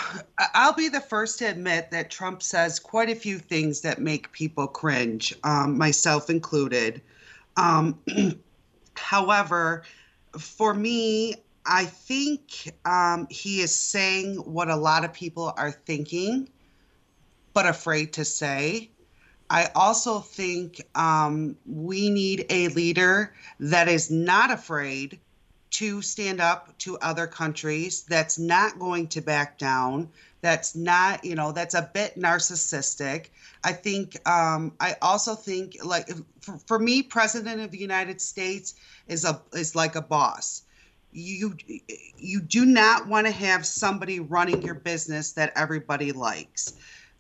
I'll 0.54 0.74
be 0.74 0.90
the 0.90 1.02
first 1.02 1.40
to 1.40 1.46
admit 1.46 1.90
that 1.92 2.12
Trump 2.12 2.44
says 2.44 2.80
quite 2.80 3.10
a 3.10 3.16
few 3.16 3.40
things 3.40 3.82
that 3.82 4.00
make 4.00 4.32
people 4.32 4.68
cringe, 4.68 5.34
um, 5.44 5.78
myself 5.78 6.30
included. 6.30 7.02
Um, 7.58 8.00
however, 8.96 9.84
for 10.38 10.74
me, 10.74 11.36
I 11.66 11.86
think 11.86 12.74
um, 12.86 13.28
he 13.30 13.62
is 13.62 13.74
saying 13.74 14.36
what 14.36 14.70
a 14.70 14.76
lot 14.76 15.04
of 15.04 15.14
people 15.14 15.54
are 15.58 15.72
thinking 15.72 16.50
but 17.54 17.66
afraid 17.66 18.14
to 18.14 18.26
say. 18.26 18.90
I 19.50 19.70
also 19.76 20.20
think 20.20 20.82
um, 20.96 21.56
we 21.66 22.10
need 22.10 22.46
a 22.50 22.68
leader 22.70 23.34
that 23.60 23.88
is 23.88 24.12
not 24.12 24.52
afraid 24.52 25.20
to 25.72 26.02
stand 26.02 26.42
up 26.42 26.78
to 26.80 26.98
other 27.00 27.28
countries, 27.28 28.04
that's 28.04 28.40
not 28.40 28.80
going 28.80 29.08
to 29.08 29.22
back 29.22 29.58
down, 29.58 30.10
that's 30.42 30.76
not, 30.76 31.24
you 31.24 31.36
know, 31.36 31.52
that's 31.52 31.76
a 31.76 31.90
bit 31.94 32.18
narcissistic. 32.18 33.28
I 33.64 33.74
think, 33.74 34.18
um, 34.28 34.74
I 34.80 34.96
also 35.02 35.36
think, 35.36 35.78
like, 35.84 36.10
for, 36.42 36.58
for 36.60 36.80
me, 36.80 37.04
President 37.04 37.62
of 37.62 37.72
the 37.72 37.78
United 37.78 38.22
States 38.22 38.76
is 39.08 39.26
a 39.26 39.42
is 39.54 39.76
like 39.76 39.96
a 39.96 40.02
boss. 40.02 40.64
You 41.12 41.56
you 42.18 42.42
do 42.42 42.66
not 42.66 43.08
want 43.08 43.28
to 43.28 43.34
have 43.34 43.66
somebody 43.66 44.20
running 44.20 44.62
your 44.62 44.76
business 44.76 45.34
that 45.34 45.52
everybody 45.56 46.12
likes. 46.12 46.74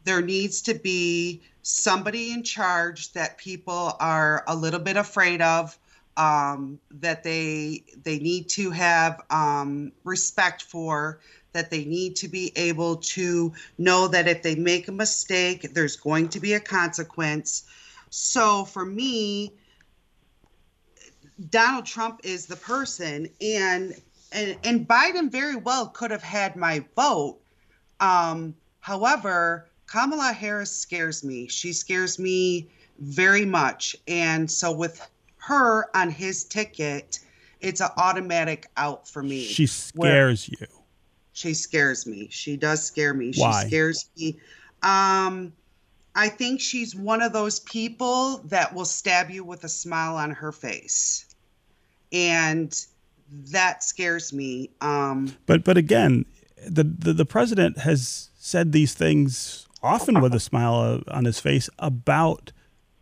There 0.03 0.21
needs 0.21 0.61
to 0.63 0.73
be 0.73 1.41
somebody 1.61 2.31
in 2.31 2.43
charge 2.43 3.13
that 3.13 3.37
people 3.37 3.95
are 3.99 4.43
a 4.47 4.55
little 4.55 4.79
bit 4.79 4.97
afraid 4.97 5.41
of 5.41 5.77
um, 6.17 6.79
that 6.91 7.23
they 7.23 7.83
they 8.03 8.19
need 8.19 8.49
to 8.49 8.71
have 8.71 9.21
um, 9.29 9.91
respect 10.03 10.63
for 10.63 11.19
that 11.53 11.71
they 11.71 11.85
need 11.85 12.15
to 12.17 12.27
be 12.27 12.51
able 12.55 12.97
to 12.97 13.53
know 13.77 14.07
that 14.07 14.27
if 14.27 14.43
they 14.43 14.55
make 14.55 14.87
a 14.87 14.91
mistake 14.91 15.73
there's 15.73 15.95
going 15.95 16.27
to 16.29 16.39
be 16.39 16.53
a 16.53 16.59
consequence. 16.59 17.63
So 18.09 18.65
for 18.65 18.85
me 18.85 19.53
donald 21.49 21.85
trump 21.85 22.19
is 22.25 22.47
the 22.47 22.55
person 22.57 23.29
and 23.39 23.95
and, 24.33 24.57
and 24.65 24.85
biden 24.85 25.31
very 25.31 25.55
well 25.55 25.87
could 25.87 26.11
have 26.11 26.21
had 26.21 26.57
my 26.57 26.83
vote. 26.97 27.39
Um, 28.01 28.55
however 28.81 29.68
kamala 29.89 30.31
harris 30.33 30.71
scares 30.71 31.23
me 31.23 31.47
she 31.47 31.73
scares 31.73 32.19
me 32.19 32.67
very 32.99 33.45
much 33.45 33.95
and 34.07 34.49
so 34.49 34.71
with 34.71 35.09
her 35.49 35.85
on 35.97 36.11
his 36.11 36.43
ticket, 36.43 37.19
it's 37.59 37.81
an 37.81 37.89
automatic 37.97 38.67
out 38.77 39.07
for 39.07 39.23
me. 39.23 39.43
She 39.43 39.65
scares 39.65 40.47
you. 40.47 40.67
She 41.33 41.53
scares 41.53 42.05
me. 42.05 42.27
She 42.29 42.55
does 42.55 42.85
scare 42.85 43.13
me. 43.13 43.33
Why? 43.35 43.63
She 43.63 43.67
scares 43.67 44.09
me. 44.17 44.37
Um, 44.83 45.53
I 46.15 46.29
think 46.29 46.61
she's 46.61 46.95
one 46.95 47.21
of 47.21 47.33
those 47.33 47.61
people 47.61 48.39
that 48.45 48.73
will 48.73 48.85
stab 48.85 49.29
you 49.31 49.43
with 49.43 49.63
a 49.63 49.69
smile 49.69 50.15
on 50.15 50.31
her 50.31 50.51
face, 50.51 51.25
and 52.11 52.85
that 53.51 53.83
scares 53.83 54.31
me. 54.31 54.69
Um, 54.81 55.35
but 55.45 55.63
but 55.63 55.77
again, 55.77 56.25
the, 56.67 56.83
the 56.83 57.13
the 57.13 57.25
president 57.25 57.79
has 57.79 58.29
said 58.37 58.71
these 58.71 58.93
things 58.93 59.67
often 59.81 60.21
with 60.21 60.33
a 60.33 60.39
smile 60.39 61.01
on 61.07 61.25
his 61.25 61.39
face 61.39 61.69
about 61.79 62.51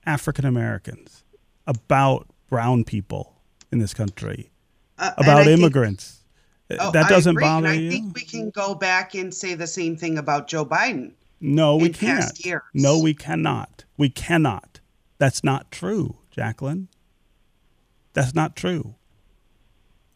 African 0.05 0.45
Americans, 0.45 1.23
about 1.65 2.27
brown 2.49 2.83
people 2.83 3.35
in 3.71 3.79
this 3.79 3.93
country, 3.93 4.51
uh, 4.97 5.11
about 5.17 5.47
immigrants. 5.47 6.23
Think, 6.67 6.81
oh, 6.83 6.91
that 6.91 7.07
doesn't 7.09 7.37
I 7.37 7.41
bother 7.41 7.67
and 7.67 7.81
you. 7.81 7.87
I 7.87 7.91
think 7.91 8.15
we 8.15 8.23
can 8.23 8.49
go 8.49 8.75
back 8.75 9.15
and 9.15 9.33
say 9.33 9.53
the 9.53 9.67
same 9.67 9.95
thing 9.95 10.17
about 10.17 10.47
Joe 10.47 10.65
Biden. 10.65 11.13
No, 11.39 11.75
we 11.75 11.89
can't. 11.89 12.31
No, 12.73 12.99
we 12.99 13.13
cannot. 13.13 13.85
We 13.95 14.09
cannot. 14.09 14.79
That's 15.17 15.43
not 15.43 15.71
true, 15.71 16.17
Jacqueline. 16.31 16.87
That's 18.13 18.33
not 18.33 18.55
true. 18.55 18.95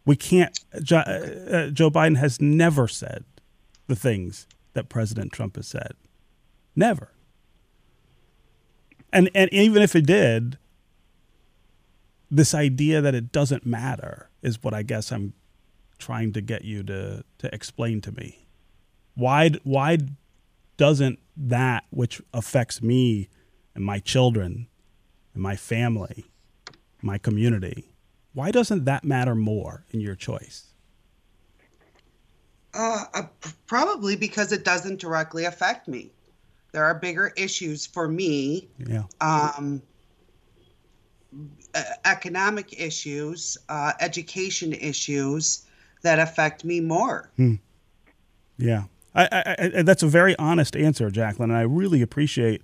We 0.06 0.16
can't. 0.16 0.58
Uh, 0.74 0.96
uh, 0.98 1.68
Joe 1.70 1.92
Biden 1.92 2.18
has 2.18 2.42
never 2.42 2.88
said 2.88 3.24
the 3.88 3.96
things 3.96 4.48
that 4.74 4.90
President 4.90 5.32
Trump 5.32 5.56
has 5.56 5.68
said. 5.68 5.94
Never. 6.76 7.12
And 9.12 9.30
and 9.36 9.52
even 9.52 9.82
if 9.82 9.96
it 9.96 10.06
did, 10.06 10.58
this 12.30 12.54
idea 12.54 13.02
that 13.02 13.14
it 13.14 13.32
doesn't 13.32 13.66
matter 13.66 14.30
is 14.42 14.64
what 14.64 14.74
I 14.74 14.84
guess 14.84 15.12
I'm 15.12 15.34
trying 15.98 16.34
to 16.34 16.42
get 16.42 16.64
you 16.64 16.84
to 16.84 17.24
to 17.40 17.54
explain 17.54 18.02
to 18.02 18.12
me. 18.12 18.48
Why 19.16 19.52
why 19.64 19.98
doesn't 20.78 21.20
that 21.38 21.84
which 21.90 22.22
affects 22.34 22.82
me 22.82 23.30
and 23.76 23.84
my 23.84 24.00
children 24.00 24.68
and 25.34 25.44
my 25.44 25.56
family, 25.56 26.26
my 27.02 27.18
community, 27.18 27.92
why 28.34 28.52
doesn't 28.52 28.86
that 28.86 29.04
matter 29.04 29.36
more 29.36 29.86
in 29.92 30.00
your 30.00 30.16
choice? 30.16 30.68
Uh, 32.74 33.04
uh, 33.14 33.24
probably 33.68 34.16
because 34.16 34.52
it 34.54 34.64
doesn't 34.64 35.00
directly 35.00 35.44
affect 35.46 35.88
me. 35.88 36.12
There 36.72 36.84
are 36.84 36.96
bigger 36.96 37.34
issues 37.36 37.86
for 37.86 38.08
me. 38.08 38.70
Yeah. 38.78 39.04
Um, 39.20 39.82
economic 42.06 42.80
issues, 42.80 43.58
uh, 43.70 43.94
education 44.00 44.74
issues 44.74 45.66
that 46.02 46.20
affect 46.20 46.66
me 46.66 46.80
more. 46.80 47.30
Hmm. 47.38 47.56
Yeah, 48.58 48.84
I, 49.16 49.28
I, 49.32 49.56
I, 49.78 49.82
that's 49.82 50.04
a 50.04 50.08
very 50.08 50.38
honest 50.38 50.76
answer, 50.76 51.10
Jacqueline, 51.10 51.50
and 51.50 51.58
I 51.58 51.64
really 51.64 52.02
appreciate 52.02 52.62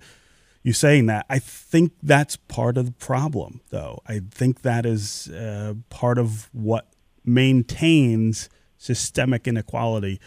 you 0.62 0.72
saying 0.72 1.06
that. 1.06 1.26
I 1.28 1.38
think 1.38 1.92
that's 2.02 2.36
part 2.36 2.76
of 2.76 2.86
the 2.86 2.92
problem, 2.92 3.60
though. 3.70 4.00
I 4.06 4.20
think 4.30 4.62
that 4.62 4.86
is 4.86 5.28
uh, 5.28 5.74
part 5.88 6.18
of 6.18 6.48
what 6.52 6.88
maintains 7.24 8.48
systemic 8.76 9.48
inequality 9.48 10.20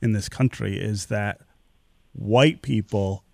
in 0.00 0.12
this 0.12 0.28
country 0.28 0.76
is 0.76 1.06
that 1.06 1.40
white 2.12 2.62
people 2.62 3.24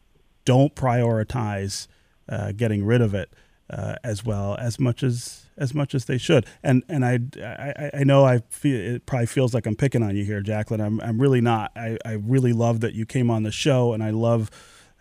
don't 0.45 0.75
prioritize 0.75 1.89
uh, 2.29 2.53
getting 2.53 2.85
rid 2.85 3.01
of 3.01 3.15
it 3.15 3.33
uh, 3.71 3.97
as 4.03 4.25
well 4.25 4.57
as 4.59 4.79
much 4.79 5.03
as 5.03 5.45
as 5.57 5.75
much 5.75 5.95
as 5.95 6.05
they 6.05 6.19
should. 6.19 6.47
And 6.63 6.83
and 6.89 7.05
I 7.05 7.19
I, 7.43 7.91
I 8.01 8.05
know 8.05 8.25
I 8.25 8.39
feel 8.51 8.95
it 8.95 9.07
probably 9.07 9.27
feels 9.27 9.55
like 9.55 9.67
I'm 9.67 9.77
picking 9.77 10.03
on 10.03 10.17
you 10.17 10.25
here, 10.25 10.41
Jacqueline. 10.41 10.81
I'm 10.81 11.01
I'm 11.01 11.21
really 11.21 11.41
not. 11.41 11.73
I, 11.77 11.99
I 12.05 12.13
really 12.13 12.53
love 12.53 12.81
that 12.81 12.95
you 12.95 13.07
came 13.07 13.31
on 13.31 13.43
the 13.43 13.53
show, 13.53 13.93
and 13.93 14.03
I 14.03 14.11
love 14.11 14.51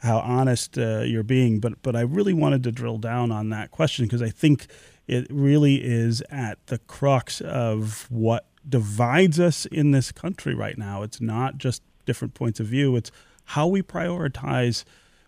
how 0.02 0.20
honest 0.20 0.78
uh, 0.78 1.00
you're 1.00 1.24
being. 1.24 1.60
But 1.60 1.82
but 1.82 1.96
I 1.96 2.02
really 2.02 2.34
wanted 2.34 2.64
to 2.64 2.72
drill 2.72 2.98
down 2.98 3.32
on 3.32 3.50
that 3.50 3.72
question 3.72 4.06
because 4.06 4.22
I 4.22 4.30
think 4.30 4.68
it 5.08 5.28
really 5.30 5.76
is 5.76 6.22
at 6.30 6.66
the 6.68 6.80
crux 6.80 7.40
of 7.42 8.08
what 8.10 8.48
divides 8.68 9.40
us 9.40 9.66
in 9.66 9.92
this 9.92 10.12
country 10.12 10.54
right 10.54 10.78
now. 10.78 11.04
It's 11.04 11.22
not 11.22 11.58
just 11.58 11.82
different 12.06 12.34
points 12.34 12.60
of 12.60 12.68
view. 12.68 12.96
It's 12.98 13.12
how 13.48 13.68
we 13.68 13.82
prioritize 13.82 14.84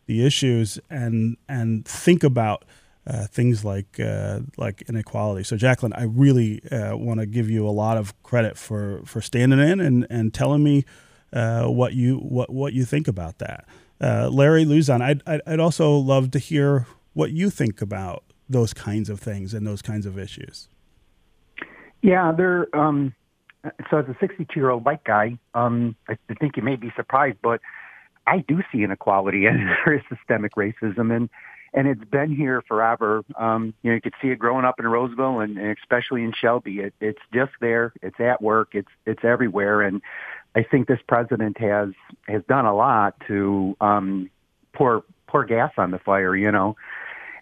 the 0.06 0.26
issues 0.26 0.80
and 0.90 1.38
and 1.48 1.86
think 1.86 2.24
about 2.24 2.66
uh, 3.08 3.26
things 3.28 3.64
like 3.66 4.00
uh, 4.00 4.42
like 4.58 4.84
inequality. 4.84 5.44
So, 5.44 5.56
Jacqueline, 5.56 5.94
I 5.94 6.04
really 6.04 6.62
uh, 6.70 6.96
want 6.98 7.20
to 7.22 7.26
give 7.26 7.50
you 7.50 7.68
a 7.68 7.72
lot 7.72 7.98
of 7.98 8.22
credit 8.24 8.58
for, 8.58 9.02
for 9.06 9.22
standing 9.22 9.60
in 9.60 9.80
and, 9.80 10.06
and 10.10 10.34
telling 10.34 10.64
me 10.64 10.86
uh, 11.34 11.66
what 11.68 11.94
you 11.94 12.18
what 12.18 12.50
what 12.52 12.74
you 12.74 12.86
think 12.86 13.08
about 13.08 13.40
that. 13.40 13.66
Uh, 14.02 14.30
Larry 14.30 14.64
Luzon, 14.66 15.02
I'd, 15.02 15.22
I'd 15.26 15.60
also 15.60 15.98
love 15.98 16.32
to 16.32 16.40
hear 16.40 16.88
what 17.14 17.32
you 17.32 17.50
think 17.50 17.82
about 17.82 18.24
those 18.48 18.74
kinds 18.74 19.10
of 19.10 19.20
things 19.20 19.54
and 19.54 19.66
those 19.66 19.82
kinds 19.82 20.06
of 20.06 20.18
issues. 20.18 20.68
Yeah, 22.02 22.32
they're. 22.36 22.74
Um, 22.76 23.14
so, 23.90 23.98
as 23.98 24.06
a 24.06 24.16
62 24.20 24.60
year 24.60 24.70
old 24.70 24.86
white 24.86 25.04
guy, 25.04 25.38
um, 25.54 25.96
I 26.08 26.18
think 26.40 26.58
you 26.58 26.64
may 26.64 26.76
be 26.76 26.92
surprised, 26.96 27.38
but 27.42 27.60
I 28.30 28.44
do 28.48 28.62
see 28.72 28.84
inequality 28.84 29.46
and 29.48 29.68
there 29.68 29.96
is 29.96 30.02
systemic 30.10 30.56
racism 30.56 31.16
and 31.16 31.30
and 31.72 31.88
it's 31.88 32.04
been 32.06 32.36
here 32.36 32.64
forever. 32.68 33.24
Um, 33.38 33.76
you 33.84 33.92
know, 33.92 33.96
you 33.96 34.02
could 34.02 34.16
see 34.22 34.30
it 34.30 34.40
growing 34.40 34.66
up 34.66 34.80
in 34.80 34.88
Roseville 34.88 35.40
and, 35.40 35.58
and 35.58 35.78
especially 35.78 36.24
in 36.24 36.34
Shelby. 36.34 36.80
It, 36.80 36.94
it's 37.00 37.22
just 37.32 37.52
there. 37.62 37.94
It's 38.02 38.20
at 38.20 38.42
work. 38.42 38.70
It's 38.74 38.90
it's 39.06 39.24
everywhere. 39.24 39.82
And 39.82 40.02
I 40.56 40.64
think 40.64 40.88
this 40.88 41.00
president 41.08 41.60
has 41.60 41.90
has 42.28 42.42
done 42.50 42.66
a 42.66 42.76
lot 42.76 43.22
to 43.28 43.78
um, 43.82 44.32
pour 44.74 45.04
pour 45.28 45.46
gas 45.46 45.72
on 45.78 45.92
the 45.92 46.00
fire. 46.00 46.36
You 46.36 46.52
know. 46.52 46.76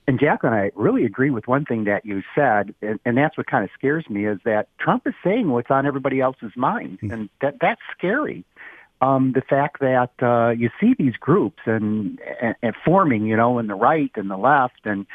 And 0.09 0.19
Jacqueline, 0.21 0.53
I 0.53 0.71
really 0.75 1.03
agree 1.03 1.31
with 1.31 1.49
one 1.49 1.65
thing 1.65 1.83
that 1.83 2.05
you 2.05 2.23
said, 2.33 2.73
and, 2.81 2.97
and 3.03 3.17
that's 3.17 3.37
what 3.37 3.47
kind 3.47 3.65
of 3.65 3.69
scares 3.77 4.09
me 4.09 4.25
is 4.25 4.39
that 4.45 4.69
Trump 4.79 5.05
is 5.05 5.13
saying 5.21 5.49
what's 5.49 5.69
on 5.69 5.85
everybody 5.85 6.21
else's 6.21 6.53
mind, 6.55 6.99
mm-hmm. 6.99 7.11
and 7.11 7.29
that 7.41 7.55
that's 7.59 7.81
scary 7.97 8.45
um, 9.01 9.33
the 9.33 9.41
fact 9.41 9.79
that 9.79 10.11
uh, 10.21 10.49
you 10.49 10.69
see 10.79 10.95
these 10.97 11.15
groups 11.17 11.59
and, 11.65 12.19
and, 12.41 12.55
and 12.61 12.75
forming, 12.83 13.25
you 13.25 13.35
know, 13.37 13.59
in 13.59 13.67
the 13.67 13.75
right 13.75 14.11
and 14.15 14.29
the 14.29 14.37
left, 14.37 14.85
and 14.85 15.05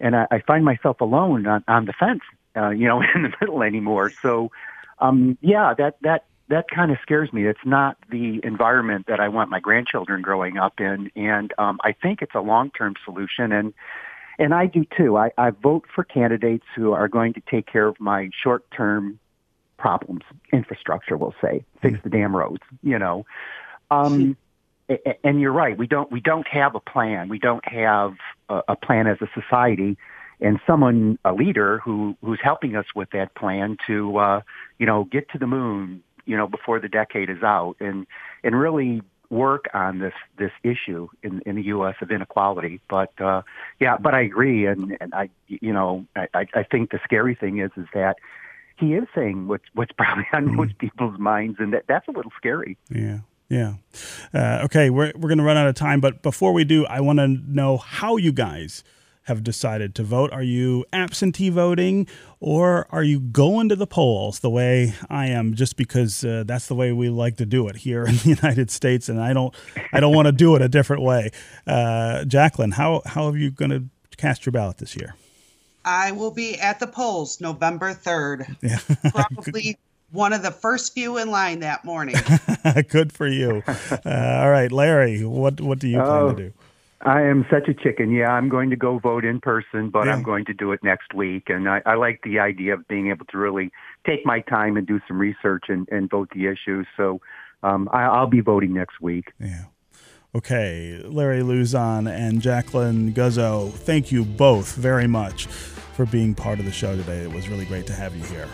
and 0.00 0.16
I, 0.16 0.26
I 0.30 0.40
find 0.40 0.64
myself 0.64 1.00
alone 1.00 1.46
on, 1.46 1.64
on 1.68 1.86
the 1.86 1.92
fence, 1.92 2.22
uh, 2.56 2.70
you 2.70 2.86
know, 2.86 3.00
in 3.14 3.22
the 3.22 3.32
middle 3.40 3.62
anymore. 3.62 4.10
So, 4.22 4.50
um, 4.98 5.38
yeah, 5.40 5.74
that 5.78 5.96
that 6.02 6.24
that 6.48 6.66
kind 6.68 6.90
of 6.90 6.98
scares 7.00 7.32
me. 7.32 7.46
It's 7.46 7.64
not 7.64 7.96
the 8.10 8.40
environment 8.44 9.06
that 9.06 9.20
I 9.20 9.28
want 9.28 9.48
my 9.48 9.60
grandchildren 9.60 10.20
growing 10.20 10.58
up 10.58 10.80
in, 10.80 11.10
and 11.16 11.52
um, 11.56 11.78
I 11.82 11.92
think 11.92 12.20
it's 12.20 12.34
a 12.34 12.40
long-term 12.40 12.94
solution. 13.04 13.52
And 13.52 13.72
and 14.38 14.52
I 14.54 14.66
do 14.66 14.84
too. 14.96 15.16
I, 15.16 15.30
I 15.38 15.50
vote 15.50 15.84
for 15.94 16.04
candidates 16.04 16.64
who 16.74 16.92
are 16.92 17.08
going 17.08 17.34
to 17.34 17.42
take 17.50 17.66
care 17.66 17.86
of 17.86 17.98
my 18.00 18.30
short-term 18.42 19.18
problems, 19.82 20.22
infrastructure, 20.52 21.16
we'll 21.16 21.34
say, 21.42 21.64
fix 21.82 21.98
the 22.04 22.08
damn 22.08 22.34
roads, 22.34 22.62
you 22.84 22.98
know. 22.98 23.26
Um, 23.90 24.36
and 25.24 25.40
you're 25.40 25.52
right. 25.52 25.76
We 25.76 25.88
don't 25.88 26.10
we 26.10 26.20
don't 26.20 26.46
have 26.46 26.74
a 26.74 26.80
plan. 26.80 27.28
We 27.28 27.38
don't 27.38 27.66
have 27.68 28.14
a, 28.48 28.62
a 28.68 28.76
plan 28.76 29.06
as 29.08 29.18
a 29.20 29.28
society, 29.34 29.98
and 30.40 30.60
someone, 30.66 31.18
a 31.24 31.32
leader 31.32 31.78
who 31.78 32.16
who's 32.22 32.40
helping 32.42 32.76
us 32.76 32.86
with 32.94 33.10
that 33.10 33.34
plan 33.34 33.76
to, 33.88 34.16
uh, 34.18 34.40
you 34.78 34.86
know, 34.86 35.04
get 35.04 35.28
to 35.30 35.38
the 35.38 35.48
moon, 35.48 36.02
you 36.26 36.36
know, 36.36 36.46
before 36.46 36.78
the 36.78 36.88
decade 36.88 37.28
is 37.28 37.42
out, 37.42 37.74
and 37.80 38.06
and 38.44 38.58
really 38.58 39.02
work 39.30 39.64
on 39.74 39.98
this 39.98 40.14
this 40.38 40.52
issue 40.62 41.08
in 41.24 41.40
in 41.44 41.56
the 41.56 41.64
U.S. 41.64 41.96
of 42.02 42.10
inequality. 42.12 42.80
But 42.88 43.12
uh, 43.20 43.42
yeah, 43.80 43.96
but 43.96 44.14
I 44.14 44.20
agree, 44.20 44.66
and 44.66 44.96
and 45.00 45.12
I, 45.12 45.30
you 45.48 45.72
know, 45.72 46.06
I 46.16 46.46
I 46.54 46.62
think 46.62 46.92
the 46.92 47.00
scary 47.02 47.34
thing 47.34 47.58
is 47.58 47.72
is 47.76 47.86
that 47.94 48.16
he 48.78 48.94
is 48.94 49.04
saying 49.14 49.48
what's 49.48 49.64
what's 49.74 49.92
probably 49.92 50.26
on 50.32 50.48
mm. 50.48 50.54
most 50.54 50.78
people's 50.78 51.18
minds, 51.18 51.56
and 51.58 51.72
that 51.72 51.84
that's 51.88 52.08
a 52.08 52.12
little 52.12 52.32
scary. 52.36 52.76
Yeah. 52.90 53.20
Yeah. 53.48 53.74
Uh, 54.32 54.62
okay, 54.64 54.88
we're, 54.88 55.12
we're 55.14 55.28
going 55.28 55.36
to 55.36 55.44
run 55.44 55.58
out 55.58 55.66
of 55.66 55.74
time, 55.74 56.00
but 56.00 56.22
before 56.22 56.54
we 56.54 56.64
do, 56.64 56.86
I 56.86 57.00
want 57.00 57.18
to 57.18 57.28
know 57.28 57.76
how 57.76 58.16
you 58.16 58.32
guys 58.32 58.82
have 59.24 59.44
decided 59.44 59.94
to 59.96 60.02
vote. 60.02 60.32
Are 60.32 60.42
you 60.42 60.84
absentee 60.92 61.48
voting 61.48 62.08
or 62.40 62.86
are 62.90 63.02
you 63.02 63.20
going 63.20 63.68
to 63.68 63.76
the 63.76 63.86
polls 63.86 64.40
the 64.40 64.50
way 64.50 64.94
I 65.08 65.26
am 65.26 65.54
just 65.54 65.76
because 65.76 66.24
uh, 66.24 66.44
that's 66.46 66.66
the 66.66 66.74
way 66.74 66.92
we 66.92 67.08
like 67.08 67.36
to 67.36 67.46
do 67.46 67.68
it 67.68 67.76
here 67.76 68.04
in 68.04 68.16
the 68.16 68.28
United 68.40 68.70
States 68.70 69.08
and 69.08 69.20
I 69.20 69.32
don't 69.32 69.54
I 69.92 70.00
don't 70.00 70.14
want 70.14 70.26
to 70.26 70.32
do 70.32 70.56
it 70.56 70.62
a 70.62 70.68
different 70.68 71.02
way. 71.02 71.30
Uh, 71.66 72.24
Jacqueline, 72.24 72.72
how 72.72 73.02
how 73.06 73.26
are 73.26 73.36
you 73.36 73.50
going 73.50 73.70
to 73.70 73.84
cast 74.16 74.44
your 74.44 74.52
ballot 74.52 74.78
this 74.78 74.96
year? 74.96 75.14
I 75.84 76.12
will 76.12 76.30
be 76.30 76.58
at 76.58 76.80
the 76.80 76.86
polls 76.86 77.40
November 77.40 77.94
3rd. 77.94 78.56
Yeah. 78.62 78.78
Probably 79.10 79.76
one 80.12 80.32
of 80.32 80.42
the 80.42 80.50
first 80.50 80.94
few 80.94 81.18
in 81.18 81.30
line 81.30 81.60
that 81.60 81.84
morning. 81.84 82.14
Good 82.88 83.12
for 83.12 83.26
you. 83.26 83.62
Uh, 83.66 83.98
all 84.04 84.50
right, 84.50 84.70
Larry, 84.70 85.24
what 85.24 85.60
what 85.60 85.78
do 85.78 85.88
you 85.88 85.98
plan 85.98 86.10
oh, 86.10 86.34
to 86.34 86.36
do? 86.36 86.52
I 87.04 87.22
am 87.22 87.44
such 87.50 87.68
a 87.68 87.74
chicken. 87.74 88.12
Yeah, 88.12 88.30
I'm 88.30 88.48
going 88.48 88.70
to 88.70 88.76
go 88.76 88.98
vote 88.98 89.24
in 89.24 89.40
person, 89.40 89.90
but 89.90 90.06
yeah. 90.06 90.12
I'm 90.12 90.22
going 90.22 90.44
to 90.44 90.54
do 90.54 90.70
it 90.72 90.80
next 90.84 91.12
week. 91.14 91.50
And 91.50 91.68
I, 91.68 91.82
I 91.84 91.94
like 91.94 92.20
the 92.22 92.38
idea 92.38 92.74
of 92.74 92.86
being 92.86 93.10
able 93.10 93.26
to 93.26 93.38
really 93.38 93.72
take 94.06 94.24
my 94.24 94.40
time 94.40 94.76
and 94.76 94.86
do 94.86 95.00
some 95.08 95.18
research 95.18 95.64
and, 95.68 95.88
and 95.90 96.08
vote 96.08 96.28
the 96.32 96.46
issues. 96.46 96.86
So 96.96 97.20
um, 97.62 97.88
I, 97.92 98.04
I'll 98.04 98.28
be 98.28 98.40
voting 98.40 98.72
next 98.72 99.00
week. 99.00 99.32
Yeah. 99.40 99.64
Okay, 100.34 100.98
Larry 101.04 101.42
Luzon 101.42 102.06
and 102.06 102.40
Jacqueline 102.40 103.12
Guzzo, 103.12 103.70
thank 103.70 104.10
you 104.10 104.24
both 104.24 104.74
very 104.76 105.06
much 105.06 105.44
for 105.44 106.06
being 106.06 106.34
part 106.34 106.58
of 106.58 106.64
the 106.64 106.72
show 106.72 106.96
today. 106.96 107.18
It 107.18 107.30
was 107.30 107.50
really 107.50 107.66
great 107.66 107.86
to 107.88 107.92
have 107.92 108.16
you 108.16 108.24
here. 108.24 108.48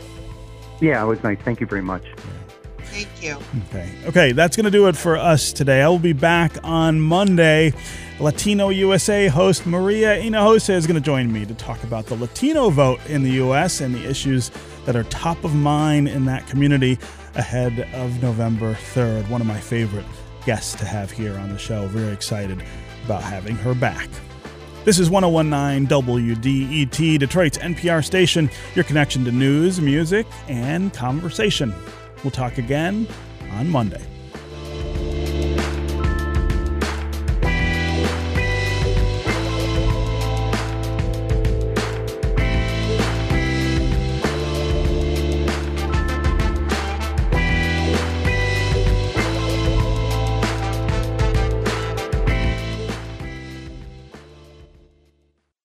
Yeah, 0.81 1.01
it 1.01 1.07
was 1.07 1.23
nice. 1.23 1.38
Thank 1.45 1.61
you 1.61 1.69
very 1.69 1.83
much. 1.83 2.03
Thank 2.79 3.23
you. 3.23 3.38
Okay. 3.69 3.95
Okay, 4.07 4.33
that's 4.33 4.57
going 4.57 4.64
to 4.64 4.73
do 4.73 4.88
it 4.88 4.97
for 4.97 5.17
us 5.17 5.53
today. 5.53 5.81
I 5.83 5.88
will 5.88 6.01
be 6.01 6.12
back 6.12 6.57
on 6.64 7.01
Monday. 7.01 7.73
Latino 8.19 8.71
USA 8.71 9.29
host 9.29 9.64
Maria 9.64 10.21
Hinojosa 10.21 10.71
is 10.71 10.85
going 10.85 11.01
to 11.01 11.01
join 11.01 11.33
me 11.33 11.47
to 11.47 11.55
talk 11.55 11.85
about 11.85 12.07
the 12.07 12.17
Latino 12.17 12.71
vote 12.71 12.99
in 13.07 13.23
the 13.23 13.31
U.S. 13.35 13.81
and 13.83 13.95
the 13.95 14.05
issues 14.05 14.51
that 14.85 14.97
are 14.97 15.05
top 15.05 15.45
of 15.45 15.55
mind 15.55 16.09
in 16.09 16.25
that 16.25 16.45
community 16.49 16.99
ahead 17.37 17.88
of 17.95 18.21
November 18.21 18.75
3rd. 18.75 19.29
One 19.29 19.41
of 19.41 19.47
my 19.47 19.61
favorite 19.61 20.07
guests 20.48 20.74
to 20.76 20.87
have 20.87 21.11
here 21.11 21.37
on 21.37 21.50
the 21.50 21.58
show. 21.58 21.87
Very 21.88 22.11
excited 22.11 22.62
about 23.04 23.22
having 23.22 23.54
her 23.56 23.74
back. 23.74 24.08
This 24.87 24.98
is 24.98 25.11
1019 25.11 25.87
WDET, 25.87 27.18
Detroit's 27.18 27.58
NPR 27.58 28.02
station, 28.02 28.48
your 28.74 28.84
connection 28.84 29.26
to 29.26 29.30
news, 29.30 29.78
music, 29.78 30.26
and 30.48 30.90
conversation. 30.94 31.74
We'll 32.24 32.30
talk 32.30 32.56
again 32.56 33.06
on 33.50 33.68
Monday. 33.68 34.02